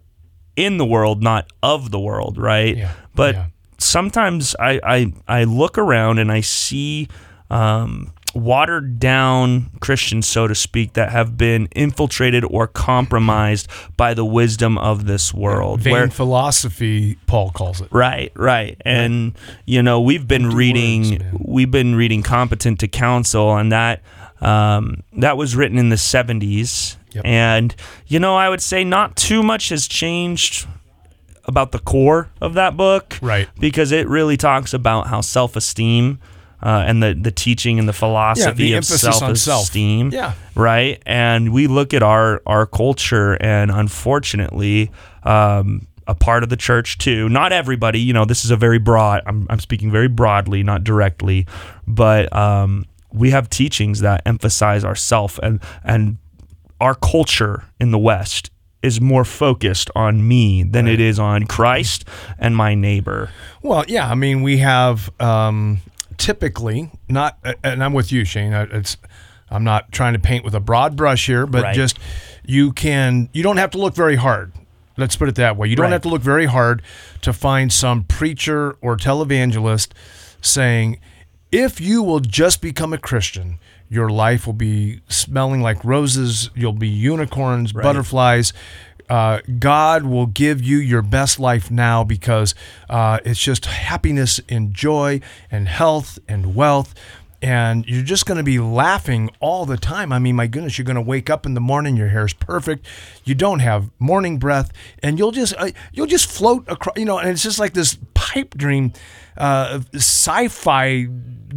in 0.56 0.78
the 0.78 0.86
world, 0.86 1.22
not 1.22 1.50
of 1.62 1.90
the 1.90 2.00
world, 2.00 2.38
right? 2.38 2.76
Yeah, 2.76 2.92
But 3.14 3.34
yeah. 3.34 3.46
sometimes 3.78 4.56
I, 4.58 4.80
I 4.82 5.12
I 5.28 5.44
look 5.44 5.78
around 5.78 6.18
and 6.18 6.32
I 6.32 6.40
see 6.40 7.08
um, 7.50 8.12
watered 8.36 8.98
down 8.98 9.70
Christians, 9.80 10.26
so 10.28 10.46
to 10.46 10.54
speak, 10.54 10.92
that 10.92 11.10
have 11.10 11.36
been 11.36 11.68
infiltrated 11.74 12.44
or 12.44 12.66
compromised 12.66 13.68
by 13.96 14.14
the 14.14 14.24
wisdom 14.24 14.78
of 14.78 15.06
this 15.06 15.32
world. 15.32 15.80
Vain 15.80 15.92
where- 15.92 16.08
philosophy, 16.08 17.18
Paul 17.26 17.50
calls 17.50 17.80
it. 17.80 17.88
Right, 17.90 18.32
right. 18.34 18.80
And 18.84 19.36
you 19.64 19.82
know, 19.82 20.00
we've 20.00 20.26
been 20.28 20.44
Empty 20.44 20.56
reading 20.56 21.10
words, 21.10 21.24
we've 21.38 21.70
been 21.70 21.94
reading 21.94 22.22
Competent 22.22 22.80
to 22.80 22.88
Counsel 22.88 23.56
and 23.56 23.72
that 23.72 24.02
um, 24.40 25.02
that 25.14 25.36
was 25.36 25.56
written 25.56 25.78
in 25.78 25.88
the 25.88 25.96
70s. 25.96 26.96
Yep. 27.12 27.24
And 27.24 27.74
you 28.06 28.20
know, 28.20 28.36
I 28.36 28.48
would 28.48 28.60
say 28.60 28.84
not 28.84 29.16
too 29.16 29.42
much 29.42 29.70
has 29.70 29.88
changed 29.88 30.66
about 31.46 31.72
the 31.72 31.78
core 31.78 32.28
of 32.40 32.54
that 32.54 32.76
book. 32.76 33.18
Right. 33.22 33.48
Because 33.58 33.92
it 33.92 34.08
really 34.08 34.36
talks 34.36 34.74
about 34.74 35.06
how 35.06 35.20
self-esteem 35.20 36.18
uh, 36.62 36.84
and 36.86 37.02
the, 37.02 37.14
the 37.14 37.30
teaching 37.30 37.78
and 37.78 37.88
the 37.88 37.92
philosophy 37.92 38.72
of 38.72 38.78
emphasis 38.78 39.04
on 39.04 39.12
self. 39.12 39.38
self-esteem 39.38 40.10
Yeah. 40.12 40.32
right? 40.54 41.02
And 41.06 41.52
we 41.52 41.66
look 41.66 41.92
at 41.94 42.02
our 42.02 42.42
our 42.46 42.66
culture, 42.66 43.34
and 43.40 43.70
unfortunately, 43.70 44.90
um, 45.22 45.86
a 46.06 46.14
part 46.14 46.42
of 46.42 46.48
the 46.48 46.56
church 46.56 46.98
too. 46.98 47.28
Not 47.28 47.52
everybody, 47.52 47.98
you 48.00 48.12
know. 48.12 48.24
This 48.24 48.44
is 48.44 48.50
a 48.50 48.56
very 48.56 48.78
broad. 48.78 49.22
I'm 49.26 49.46
I'm 49.50 49.60
speaking 49.60 49.90
very 49.90 50.08
broadly, 50.08 50.62
not 50.62 50.84
directly, 50.84 51.46
but 51.86 52.32
um, 52.34 52.86
we 53.12 53.30
have 53.30 53.50
teachings 53.50 54.00
that 54.00 54.22
emphasize 54.24 54.84
ourself 54.84 55.38
and 55.42 55.60
and 55.84 56.16
our 56.80 56.94
culture 56.94 57.64
in 57.80 57.90
the 57.90 57.98
West 57.98 58.50
is 58.82 59.00
more 59.00 59.24
focused 59.24 59.90
on 59.96 60.28
me 60.28 60.62
than 60.62 60.86
it 60.86 61.00
is 61.00 61.18
on 61.18 61.44
Christ 61.46 62.04
and 62.38 62.54
my 62.54 62.74
neighbor. 62.74 63.30
Well, 63.62 63.84
yeah, 63.88 64.08
I 64.08 64.14
mean, 64.14 64.42
we 64.42 64.58
have 64.58 65.10
um, 65.20 65.80
typically 66.18 66.90
not, 67.08 67.38
and 67.62 67.82
I'm 67.82 67.92
with 67.92 68.12
you, 68.12 68.24
Shane. 68.24 68.52
It's, 68.52 68.96
I'm 69.50 69.64
not 69.64 69.92
trying 69.92 70.12
to 70.14 70.18
paint 70.18 70.44
with 70.44 70.54
a 70.54 70.60
broad 70.60 70.96
brush 70.96 71.26
here, 71.26 71.46
but 71.46 71.62
Right. 71.62 71.74
just 71.74 71.98
you 72.44 72.72
can, 72.72 73.28
you 73.32 73.42
don't 73.42 73.56
have 73.58 73.70
to 73.70 73.78
look 73.78 73.94
very 73.94 74.16
hard. 74.16 74.52
Let's 74.96 75.14
put 75.16 75.28
it 75.28 75.34
that 75.36 75.56
way. 75.56 75.68
You 75.68 75.76
don't 75.76 75.84
Right. 75.84 75.92
have 75.92 76.02
to 76.02 76.08
look 76.08 76.22
very 76.22 76.46
hard 76.46 76.82
to 77.22 77.32
find 77.32 77.72
some 77.72 78.04
preacher 78.04 78.76
or 78.80 78.96
televangelist 78.96 79.88
saying, 80.40 80.98
if 81.52 81.80
you 81.80 82.02
will 82.02 82.20
just 82.20 82.60
become 82.60 82.92
a 82.92 82.98
Christian, 82.98 83.58
your 83.88 84.08
life 84.08 84.46
will 84.46 84.52
be 84.52 85.00
smelling 85.08 85.60
like 85.62 85.84
roses. 85.84 86.50
You'll 86.56 86.72
be 86.72 86.88
unicorns, 86.88 87.72
butterflies. 87.72 88.52
Uh, 89.08 89.40
God 89.58 90.04
will 90.04 90.26
give 90.26 90.62
you 90.62 90.78
your 90.78 91.02
best 91.02 91.38
life 91.38 91.70
now 91.70 92.04
because 92.04 92.54
uh, 92.90 93.20
it's 93.24 93.40
just 93.40 93.66
happiness 93.66 94.40
and 94.48 94.74
joy 94.74 95.20
and 95.50 95.68
health 95.68 96.18
and 96.26 96.54
wealth. 96.54 96.94
And 97.42 97.86
you're 97.86 98.02
just 98.02 98.24
going 98.24 98.38
to 98.38 98.42
be 98.42 98.58
laughing 98.58 99.30
all 99.40 99.66
the 99.66 99.76
time. 99.76 100.10
I 100.10 100.18
mean, 100.18 100.34
my 100.34 100.46
goodness, 100.46 100.78
you're 100.78 100.86
going 100.86 100.96
to 100.96 101.02
wake 101.02 101.28
up 101.28 101.44
in 101.44 101.54
the 101.54 101.60
morning, 101.60 101.96
your 101.96 102.08
hair's 102.08 102.32
perfect, 102.32 102.86
you 103.24 103.34
don't 103.34 103.60
have 103.60 103.90
morning 103.98 104.38
breath, 104.38 104.72
and 105.02 105.18
you'll 105.18 105.32
just 105.32 105.54
uh, 105.58 105.70
you'll 105.92 106.06
just 106.06 106.26
float 106.30 106.64
across. 106.66 106.96
You 106.96 107.04
know, 107.04 107.18
and 107.18 107.28
it's 107.28 107.42
just 107.42 107.60
like 107.60 107.74
this 107.74 107.98
pipe 108.14 108.54
dream, 108.56 108.92
uh, 109.36 109.80
sci-fi 109.94 111.06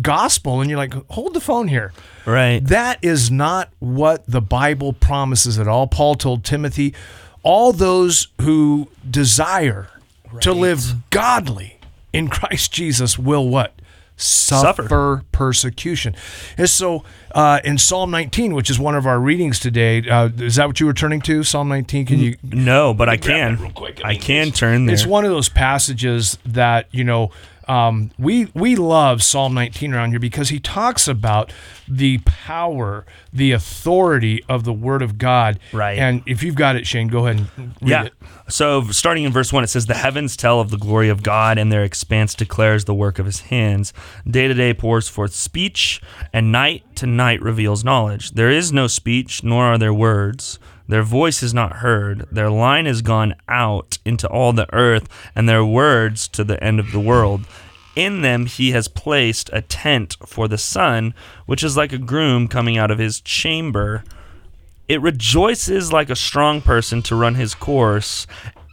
gospel, 0.01 0.61
and 0.61 0.69
you're 0.69 0.77
like, 0.77 0.93
hold 1.09 1.33
the 1.33 1.41
phone 1.41 1.69
here. 1.69 1.93
Right. 2.25 2.59
That 2.59 2.99
is 3.01 3.31
not 3.31 3.69
what 3.79 4.27
the 4.27 4.41
Bible 4.41 4.93
promises 4.93 5.57
at 5.57 5.67
all. 5.67 5.87
Paul 5.87 6.15
told 6.15 6.43
Timothy, 6.43 6.93
all 7.43 7.71
those 7.73 8.27
who 8.41 8.89
desire 9.09 9.87
to 10.41 10.53
live 10.53 11.09
godly 11.09 11.79
in 12.13 12.27
Christ 12.27 12.71
Jesus 12.71 13.17
will 13.17 13.47
what? 13.49 13.73
Suffer, 14.17 14.83
Suffer. 14.83 15.23
persecution. 15.31 16.13
And 16.57 16.69
so 16.69 17.05
uh, 17.31 17.61
in 17.63 17.77
Psalm 17.77 18.11
19, 18.11 18.53
which 18.53 18.69
is 18.69 18.77
one 18.77 18.93
of 18.95 19.07
our 19.07 19.17
readings 19.17 19.59
today, 19.59 20.07
uh, 20.09 20.27
is 20.37 20.57
that 20.57 20.67
what 20.67 20.81
you 20.81 20.85
were 20.87 20.93
turning 20.93 21.21
to? 21.21 21.41
Psalm 21.43 21.69
19? 21.69 22.05
Can 22.05 22.19
you 22.19 22.35
No, 22.43 22.93
but 22.93 23.07
I 23.07 23.15
can. 23.15 23.55
that 23.55 23.61
real 23.61 23.71
quick. 23.71 24.01
I 24.03 24.11
mean, 24.11 24.21
can 24.21 24.51
turn 24.51 24.87
there. 24.87 24.93
It's 24.93 25.05
one 25.05 25.23
of 25.23 25.31
those 25.31 25.47
passages 25.47 26.37
that 26.45 26.87
you 26.91 27.05
know 27.05 27.31
um, 27.69 28.09
we 28.17 28.47
we 28.55 28.75
love 28.75 29.21
Psalm 29.21 29.53
19 29.53 29.93
around 29.93 30.09
here 30.09 30.19
because 30.19 30.49
he 30.49 30.59
talks 30.59 31.07
about 31.07 31.53
the 31.87 32.17
power, 32.25 33.05
the 33.31 33.51
authority 33.51 34.43
of 34.49 34.63
the 34.63 34.73
Word 34.73 35.03
of 35.03 35.19
God. 35.19 35.59
Right. 35.71 35.99
And 35.99 36.23
if 36.25 36.41
you've 36.41 36.55
got 36.55 36.75
it, 36.75 36.87
Shane, 36.87 37.09
go 37.09 37.27
ahead 37.27 37.47
and 37.55 37.67
read 37.79 37.89
yeah. 37.89 38.03
it. 38.05 38.13
So 38.49 38.81
starting 38.87 39.23
in 39.23 39.31
verse 39.31 39.53
one, 39.53 39.63
it 39.63 39.67
says, 39.67 39.85
"The 39.85 39.93
heavens 39.93 40.35
tell 40.35 40.59
of 40.59 40.71
the 40.71 40.77
glory 40.77 41.09
of 41.09 41.21
God, 41.21 41.59
and 41.59 41.71
their 41.71 41.83
expanse 41.83 42.33
declares 42.33 42.85
the 42.85 42.95
work 42.95 43.19
of 43.19 43.27
His 43.27 43.41
hands. 43.41 43.93
Day 44.27 44.47
to 44.47 44.53
day 44.55 44.73
pours 44.73 45.07
forth 45.07 45.35
speech, 45.35 46.01
and 46.33 46.51
night 46.51 46.83
to 46.95 47.05
night 47.05 47.39
reveals 47.39 47.83
knowledge. 47.83 48.31
There 48.31 48.49
is 48.49 48.73
no 48.73 48.87
speech, 48.87 49.43
nor 49.43 49.65
are 49.65 49.77
there 49.77 49.93
words." 49.93 50.57
Their 50.89 51.03
voice 51.03 51.43
is 51.43 51.53
not 51.53 51.77
heard. 51.77 52.25
Their 52.31 52.49
line 52.49 52.87
is 52.87 53.03
gone 53.03 53.35
out 53.47 53.99
into 54.03 54.27
all 54.27 54.53
the 54.53 54.67
earth, 54.73 55.07
and 55.35 55.47
their 55.47 55.63
words 55.63 56.27
to 56.29 56.43
the 56.43 56.61
end 56.63 56.79
of 56.79 56.91
the 56.91 56.99
world. 56.99 57.45
In 57.95 58.23
them 58.23 58.47
he 58.47 58.71
has 58.71 58.87
placed 58.87 59.51
a 59.53 59.61
tent 59.61 60.17
for 60.25 60.47
the 60.47 60.57
sun, 60.57 61.13
which 61.45 61.63
is 61.63 61.77
like 61.77 61.93
a 61.93 61.99
groom 61.99 62.47
coming 62.47 62.75
out 62.75 62.89
of 62.89 62.97
his 62.97 63.21
chamber. 63.21 64.03
It 64.87 64.99
rejoices 64.99 65.93
like 65.93 66.09
a 66.09 66.15
strong 66.15 66.59
person 66.59 67.03
to 67.03 67.15
run 67.15 67.35
his 67.35 67.53
course. 67.53 68.25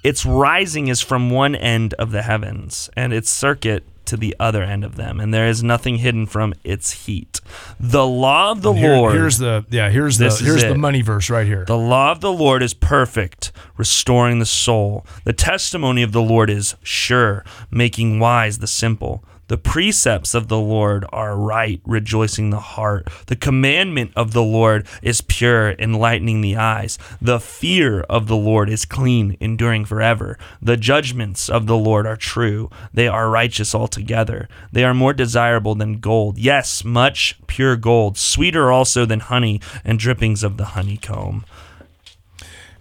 Its 0.03 0.25
rising 0.25 0.89
is 0.89 1.03
from 1.03 1.29
one 1.29 1.55
end 1.55 1.93
of 1.95 2.13
the 2.13 2.23
heavens, 2.23 2.89
and 2.97 3.13
its 3.13 3.29
circuit 3.29 3.85
to 4.07 4.17
the 4.17 4.35
other 4.41 4.63
end 4.63 4.85
of 4.85 4.97
them, 4.97 5.21
and 5.21 5.33
there 5.33 5.47
is 5.49 5.63
nothing 5.63 5.97
hidden 5.97 6.27
from 6.27 6.55
its 6.65 7.07
heat. 7.07 7.41
The 7.79 8.07
law 8.07 8.53
of 8.53 8.63
the 8.63 8.73
Here- 8.73 8.97
Lord. 8.97 9.15
here's 9.15 9.39
the 9.39 9.65
yeah. 9.71 9.91
Here's 9.91 10.19
the 10.19 10.31
here's 10.31 10.63
the 10.65 10.75
money 10.75 11.03
verse 11.03 11.29
right 11.31 11.47
here. 11.47 11.65
The 11.67 11.77
law 11.77 12.13
of 12.13 12.21
the 12.21 12.33
Lord 12.33 12.63
is 12.63 12.75
perfect, 12.75 13.53
restoring 13.77 14.39
the 14.39 14.47
soul. 14.47 15.07
The 15.25 15.33
testimony 15.33 16.03
of 16.03 16.13
the 16.13 16.23
Lord 16.23 16.51
is 16.51 16.77
sure, 16.83 17.45
making 17.71 18.19
wise 18.21 18.59
the 18.59 18.67
simple. 18.67 19.25
The 19.49 19.59
precepts 19.59 20.35
of 20.35 20.49
the 20.49 20.59
Lord 20.59 21.05
are 21.13 21.37
right, 21.37 21.81
rejoicing 21.85 22.51
the 22.51 22.61
heart. 22.61 23.09
The 23.27 23.37
commandment 23.37 24.13
of 24.17 24.33
the 24.33 24.43
Lord 24.43 24.87
is 25.03 25.21
pure, 25.21 25.73
enlightening 25.79 26.41
the 26.41 26.57
eyes. 26.57 26.99
The 27.21 27.39
fear 27.39 28.01
of 28.03 28.27
the 28.27 28.37
Lord 28.37 28.69
is 28.69 28.85
clean, 28.85 29.37
enduring 29.41 29.85
forever. 29.85 30.39
The 30.61 30.77
judgments 30.77 31.49
of 31.49 31.67
the 31.67 31.77
Lord 31.77 32.07
are 32.07 32.17
true. 32.17 32.71
They 32.93 33.09
are 33.09 33.31
righteous 33.31 33.75
altogether. 33.75 34.49
They 34.73 34.85
are 34.85 34.95
more 34.95 35.13
desirable 35.13 35.75
than 35.75 36.01
gold. 36.01 36.39
Yes, 36.39 36.85
much 36.85 37.39
pure 37.47 37.77
gold, 37.77 38.19
sweeter 38.19 38.73
also 38.73 39.07
than 39.07 39.21
honey 39.21 39.61
and 39.85 39.99
drippings 39.99 40.43
of 40.43 40.57
the 40.57 40.67
honeycomb. 40.67 41.45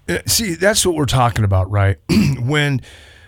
Uh, 0.07 0.19
See, 0.25 0.55
that's 0.55 0.85
what 0.85 0.95
we're 0.95 1.05
talking 1.05 1.43
about, 1.43 1.69
right? 1.69 1.97
when 2.39 2.81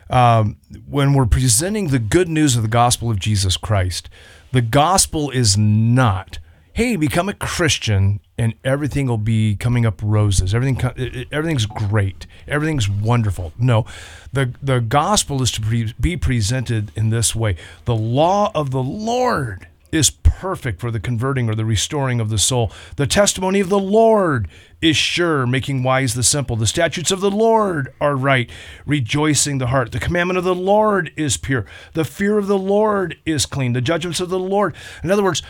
um, 0.10 0.58
when 0.88 1.14
we're 1.14 1.26
presenting 1.26 1.88
the 1.88 2.00
good 2.00 2.30
news 2.30 2.56
of 2.56 2.62
the 2.62 2.68
gospel 2.68 3.10
of 3.10 3.20
Jesus 3.20 3.58
Christ, 3.58 4.10
the 4.52 4.62
gospel 4.62 5.30
is 5.30 5.58
not, 5.58 6.40
hey, 6.74 6.96
become 6.96 7.30
a 7.30 7.34
Christian 7.34 8.20
and 8.38 8.54
everything 8.64 9.08
will 9.08 9.18
be 9.18 9.56
coming 9.56 9.86
up 9.86 10.00
roses. 10.04 10.54
Everything, 10.54 11.28
everything's 11.32 11.66
great. 11.66 12.28
Everything's 12.48 12.88
wonderful. 12.88 13.52
No, 13.58 13.86
the 14.32 14.54
the 14.62 14.80
gospel 14.80 15.42
is 15.42 15.52
to 15.54 15.62
pre- 15.62 15.94
be 16.00 16.16
presented 16.18 16.92
in 16.96 17.10
this 17.10 17.36
way: 17.36 17.56
the 17.86 17.96
law 17.96 18.52
of 18.54 18.72
the 18.72 18.84
Lord 18.84 19.68
is 19.92 20.10
perfect 20.10 20.80
for 20.80 20.92
the 20.92 21.00
converting 21.00 21.50
or 21.50 21.56
the 21.56 21.66
restoring 21.66 22.20
of 22.20 22.30
the 22.30 22.38
soul. 22.38 22.72
The 22.96 23.08
testimony 23.08 23.60
of 23.60 23.70
the 23.70 23.80
Lord 23.80 24.48
is 24.82 24.98
sure, 24.98 25.48
making 25.48 25.84
wise 25.84 26.14
the 26.14 26.24
simple. 26.24 26.56
The 26.56 26.68
statutes 26.68 27.12
of 27.12 27.22
the 27.22 27.32
Lord 27.32 27.94
are 28.00 28.16
right, 28.16 28.50
rejoicing 28.86 29.58
the 29.58 29.68
heart. 29.68 29.92
The 29.92 30.00
commandment 30.00 30.38
of 30.38 30.44
the 30.44 30.56
Lord 30.56 31.12
is 31.16 31.38
pure. 31.38 31.66
The 31.94 32.06
fear 32.06 32.38
of 32.38 32.48
the 32.48 32.58
Lord 32.58 33.18
is 33.26 33.46
clean. 33.46 33.74
The 33.74 33.82
judgments 33.82 34.20
of 34.20 34.30
the 34.30 34.40
Lord. 34.40 34.76
In 35.04 35.12
other 35.12 35.24
words, 35.24 35.42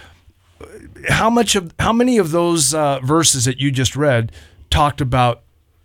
how 1.10 1.30
much 1.30 1.56
of 1.56 1.74
how 1.80 1.94
many 1.94 2.18
of 2.18 2.32
those 2.32 2.74
uh, 2.74 3.00
verses 3.02 3.46
that 3.46 3.60
you 3.60 3.72
just 3.72 3.96
read 3.96 4.32
talked 4.70 5.02
about 5.02 5.44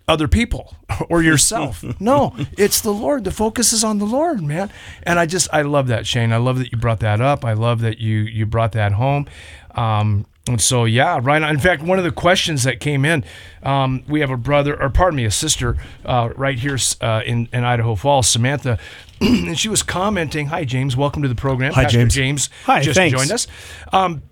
other 0.08 0.28
people 0.28 0.74
or 1.08 1.22
yourself. 1.22 1.84
No 2.00 2.34
it's 2.58 2.80
the 2.80 2.90
lord. 2.92 3.24
The 3.24 3.30
focus 3.30 3.72
is 3.72 3.84
on 3.84 3.98
the 3.98 4.04
lord 4.04 4.42
man. 4.42 4.70
And 5.04 5.18
i 5.18 5.26
just 5.26 5.48
i 5.52 5.62
love 5.62 5.86
that 5.88 6.06
shane. 6.06 6.32
I 6.32 6.38
love 6.38 6.58
that 6.58 6.72
you 6.72 6.78
brought 6.78 7.00
that 7.00 7.20
up. 7.20 7.44
I 7.44 7.52
love 7.52 7.80
that 7.82 7.98
you 7.98 8.18
you 8.18 8.46
brought 8.46 8.72
that 8.72 8.92
home. 8.92 9.26
Um, 9.74 10.26
and 10.48 10.60
so 10.60 10.84
yeah 10.84 11.20
right 11.22 11.40
on. 11.40 11.50
in 11.50 11.58
fact 11.60 11.82
one 11.82 11.98
of 11.98 12.04
the 12.04 12.10
questions 12.10 12.64
that 12.64 12.80
came 12.80 13.04
in 13.04 13.24
um, 13.62 14.02
we 14.08 14.20
have 14.20 14.30
a 14.30 14.36
brother 14.36 14.80
or 14.80 14.90
pardon 14.90 15.16
me 15.16 15.24
a 15.24 15.30
sister 15.30 15.76
uh, 16.04 16.30
right 16.36 16.58
here 16.58 16.76
uh, 17.00 17.22
in, 17.24 17.48
in 17.52 17.62
idaho 17.64 17.94
falls 17.94 18.26
samantha. 18.28 18.78
And 19.20 19.56
she 19.56 19.68
was 19.68 19.84
commenting 19.84 20.46
hi 20.46 20.64
james. 20.64 20.96
Welcome 20.96 21.22
to 21.22 21.28
the 21.28 21.36
program. 21.36 21.72
Hi, 21.74 21.84
Pastor 21.84 21.98
James. 21.98 22.14
james 22.14 22.50
Hi, 22.64 22.80
just 22.80 22.96
thanks. 22.96 23.16
joined 23.16 23.30
us. 23.30 23.46
Um, 23.92 24.22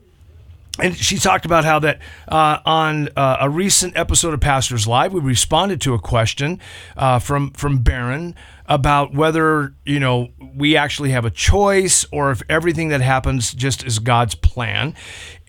and 0.83 0.97
she 0.97 1.19
talked 1.19 1.45
about 1.45 1.65
how 1.65 1.79
that 1.81 2.01
uh, 2.29 2.59
on 2.65 3.09
uh, 3.17 3.39
a 3.41 3.51
recent 3.51 3.97
episode 3.97 4.35
of 4.35 4.41
Pastors 4.41 4.87
Live, 4.87 5.13
we 5.13 5.21
responded 5.21 5.81
to 5.83 5.95
a 5.95 5.99
question 5.99 6.61
uh, 6.97 7.19
from 7.19 7.51
from 7.53 7.79
Barron 7.79 8.35
about 8.67 9.13
whether 9.13 9.75
you 9.85 9.99
know 9.99 10.29
we 10.55 10.77
actually 10.77 11.11
have 11.11 11.25
a 11.25 11.31
choice 11.31 12.05
or 12.13 12.31
if 12.31 12.43
everything 12.49 12.89
that 12.89 13.01
happens 13.01 13.53
just 13.53 13.85
is 13.85 13.99
God's 13.99 14.35
plan. 14.35 14.95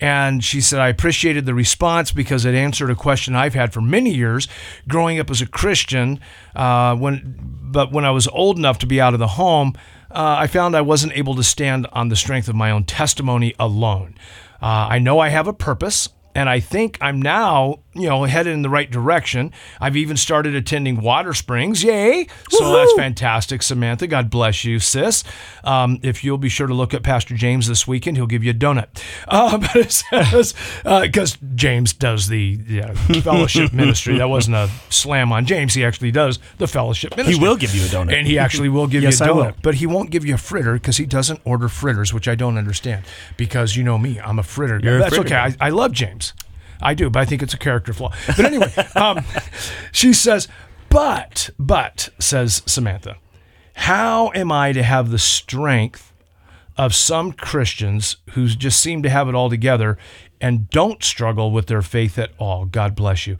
And 0.00 0.42
she 0.42 0.60
said, 0.60 0.80
I 0.80 0.88
appreciated 0.88 1.46
the 1.46 1.54
response 1.54 2.10
because 2.10 2.44
it 2.44 2.54
answered 2.54 2.90
a 2.90 2.96
question 2.96 3.36
I've 3.36 3.54
had 3.54 3.72
for 3.72 3.80
many 3.80 4.12
years, 4.12 4.48
growing 4.88 5.20
up 5.20 5.30
as 5.30 5.40
a 5.40 5.46
Christian. 5.46 6.20
Uh, 6.54 6.96
when 6.96 7.36
but 7.62 7.92
when 7.92 8.04
I 8.04 8.10
was 8.10 8.26
old 8.28 8.58
enough 8.58 8.78
to 8.80 8.86
be 8.86 9.00
out 9.00 9.14
of 9.14 9.20
the 9.20 9.28
home, 9.28 9.74
uh, 10.10 10.36
I 10.38 10.46
found 10.46 10.76
I 10.76 10.82
wasn't 10.82 11.16
able 11.16 11.34
to 11.36 11.42
stand 11.42 11.86
on 11.92 12.08
the 12.08 12.16
strength 12.16 12.48
of 12.48 12.54
my 12.54 12.70
own 12.70 12.84
testimony 12.84 13.54
alone. 13.58 14.14
Uh, 14.62 14.86
I 14.90 14.98
know 15.00 15.18
I 15.18 15.28
have 15.28 15.48
a 15.48 15.52
purpose, 15.52 16.08
and 16.34 16.48
I 16.48 16.60
think 16.60 16.96
I'm 17.00 17.20
now, 17.20 17.80
you 17.94 18.08
know, 18.08 18.24
headed 18.24 18.52
in 18.52 18.62
the 18.62 18.70
right 18.70 18.90
direction. 18.90 19.52
I've 19.80 19.96
even 19.96 20.16
started 20.16 20.54
attending 20.54 20.98
Watersprings. 20.98 21.84
Yay! 21.84 22.26
So 22.50 22.72
that's 22.72 22.92
fantastic, 22.94 23.62
Samantha. 23.62 24.06
God 24.06 24.30
bless 24.30 24.64
you, 24.64 24.78
sis. 24.78 25.24
Um, 25.64 25.98
if 26.02 26.24
you'll 26.24 26.38
be 26.38 26.48
sure 26.48 26.66
to 26.66 26.74
look 26.74 26.94
at 26.94 27.02
Pastor 27.02 27.34
James 27.34 27.66
this 27.68 27.86
weekend, 27.86 28.16
he'll 28.16 28.26
give 28.26 28.42
you 28.44 28.50
a 28.50 28.54
donut. 28.54 28.88
Uh, 29.28 29.58
but 29.58 29.76
it 29.76 29.92
says, 29.92 30.54
because 30.84 31.36
James 31.54 31.92
does 31.92 32.28
the 32.28 32.58
yeah, 32.66 32.92
fellowship 32.94 33.72
ministry. 33.74 34.18
That 34.18 34.28
wasn't 34.28 34.56
a 34.56 34.70
slam 34.88 35.32
on 35.32 35.44
James. 35.46 35.74
He 35.74 35.84
actually 35.84 36.10
does 36.12 36.38
the 36.58 36.66
fellowship 36.66 37.16
ministry. 37.16 37.38
He 37.38 37.42
will 37.42 37.56
give 37.56 37.74
you 37.74 37.82
a 37.82 37.86
donut. 37.86 38.14
And 38.16 38.26
he 38.26 38.38
actually 38.38 38.68
will 38.68 38.86
give 38.86 39.02
Yes, 39.02 39.20
you 39.20 39.26
a 39.26 39.28
donut. 39.28 39.34
will. 39.34 39.52
But 39.62 39.74
he 39.76 39.86
won't 39.86 40.10
give 40.10 40.24
you 40.24 40.34
a 40.34 40.38
fritter 40.38 40.74
because 40.74 40.96
he 40.96 41.06
doesn't 41.06 41.40
order 41.44 41.68
fritters, 41.68 42.12
which 42.14 42.28
I 42.28 42.34
don't 42.34 42.56
understand. 42.56 43.04
Because 43.36 43.76
you 43.76 43.84
know 43.84 43.98
me, 43.98 44.18
I'm 44.20 44.38
a 44.38 44.42
fritter. 44.42 44.78
guy. 44.78 44.84
You're 44.88 44.96
a 44.96 45.00
That's 45.00 45.14
fritter 45.16 45.34
okay. 45.34 45.56
I, 45.60 45.66
I 45.66 45.70
love 45.70 45.92
James. 45.92 46.32
I 46.82 46.94
do, 46.94 47.10
but 47.10 47.20
I 47.20 47.24
think 47.24 47.42
it's 47.42 47.54
a 47.54 47.58
character 47.58 47.92
flaw. 47.92 48.12
But 48.26 48.44
anyway, 48.44 48.72
um, 48.96 49.24
she 49.92 50.12
says, 50.12 50.48
but, 50.88 51.50
but, 51.58 52.10
says 52.18 52.62
Samantha, 52.66 53.16
how 53.74 54.30
am 54.34 54.52
I 54.52 54.72
to 54.72 54.82
have 54.82 55.10
the 55.10 55.18
strength 55.18 56.12
of 56.76 56.94
some 56.94 57.32
Christians 57.32 58.16
who 58.30 58.46
just 58.48 58.80
seem 58.80 59.02
to 59.02 59.10
have 59.10 59.28
it 59.28 59.34
all 59.34 59.48
together 59.48 59.96
and 60.40 60.68
don't 60.70 61.02
struggle 61.02 61.50
with 61.50 61.66
their 61.66 61.82
faith 61.82 62.18
at 62.18 62.32
all? 62.38 62.66
God 62.66 62.94
bless 62.94 63.26
you. 63.26 63.38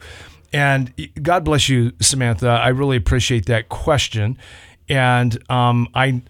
And 0.51 0.93
God 1.21 1.43
bless 1.43 1.67
you, 1.67 1.93
Samantha. 1.99 2.47
I 2.47 2.69
really 2.69 2.97
appreciate 2.97 3.47
that 3.47 3.69
question. 3.69 4.37
And 4.89 5.37
um, 5.49 5.87
I, 5.95 6.21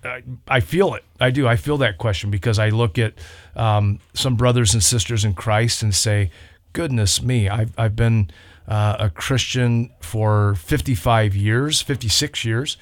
I 0.47 0.59
feel 0.61 0.93
it. 0.93 1.03
I 1.19 1.31
do. 1.31 1.47
I 1.47 1.55
feel 1.55 1.77
that 1.77 1.97
question 1.97 2.31
because 2.31 2.59
I 2.59 2.69
look 2.69 2.97
at 2.97 3.13
um, 3.55 3.99
some 4.13 4.35
brothers 4.35 4.73
and 4.73 4.83
sisters 4.83 5.25
in 5.25 5.33
Christ 5.33 5.83
and 5.83 5.93
say, 5.93 6.31
goodness 6.73 7.21
me, 7.21 7.47
I've, 7.49 7.73
I've 7.77 7.95
been 7.95 8.29
uh, 8.67 8.97
a 8.99 9.09
Christian 9.09 9.91
for 10.01 10.55
55 10.55 11.35
years, 11.35 11.81
56 11.81 12.45
years. 12.45 12.77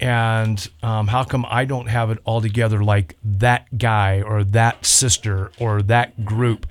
And 0.00 0.68
um, 0.82 1.08
how 1.08 1.24
come 1.24 1.44
I 1.48 1.64
don't 1.64 1.88
have 1.88 2.10
it 2.10 2.18
all 2.24 2.40
together 2.40 2.84
like 2.84 3.16
that 3.24 3.78
guy 3.78 4.22
or 4.22 4.44
that 4.44 4.86
sister 4.86 5.50
or 5.58 5.82
that 5.82 6.24
group? 6.24 6.66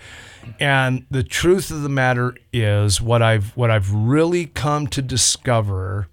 And 0.60 1.06
the 1.12 1.24
truth 1.24 1.72
of 1.72 1.82
the 1.82 1.90
matter 1.90 2.36
is, 2.54 3.02
what 3.02 3.22
I've 3.22 3.56
what 3.58 3.70
I've 3.70 3.92
really 3.92 4.46
come 4.46 4.88
to 4.88 5.02
discover 5.02 6.08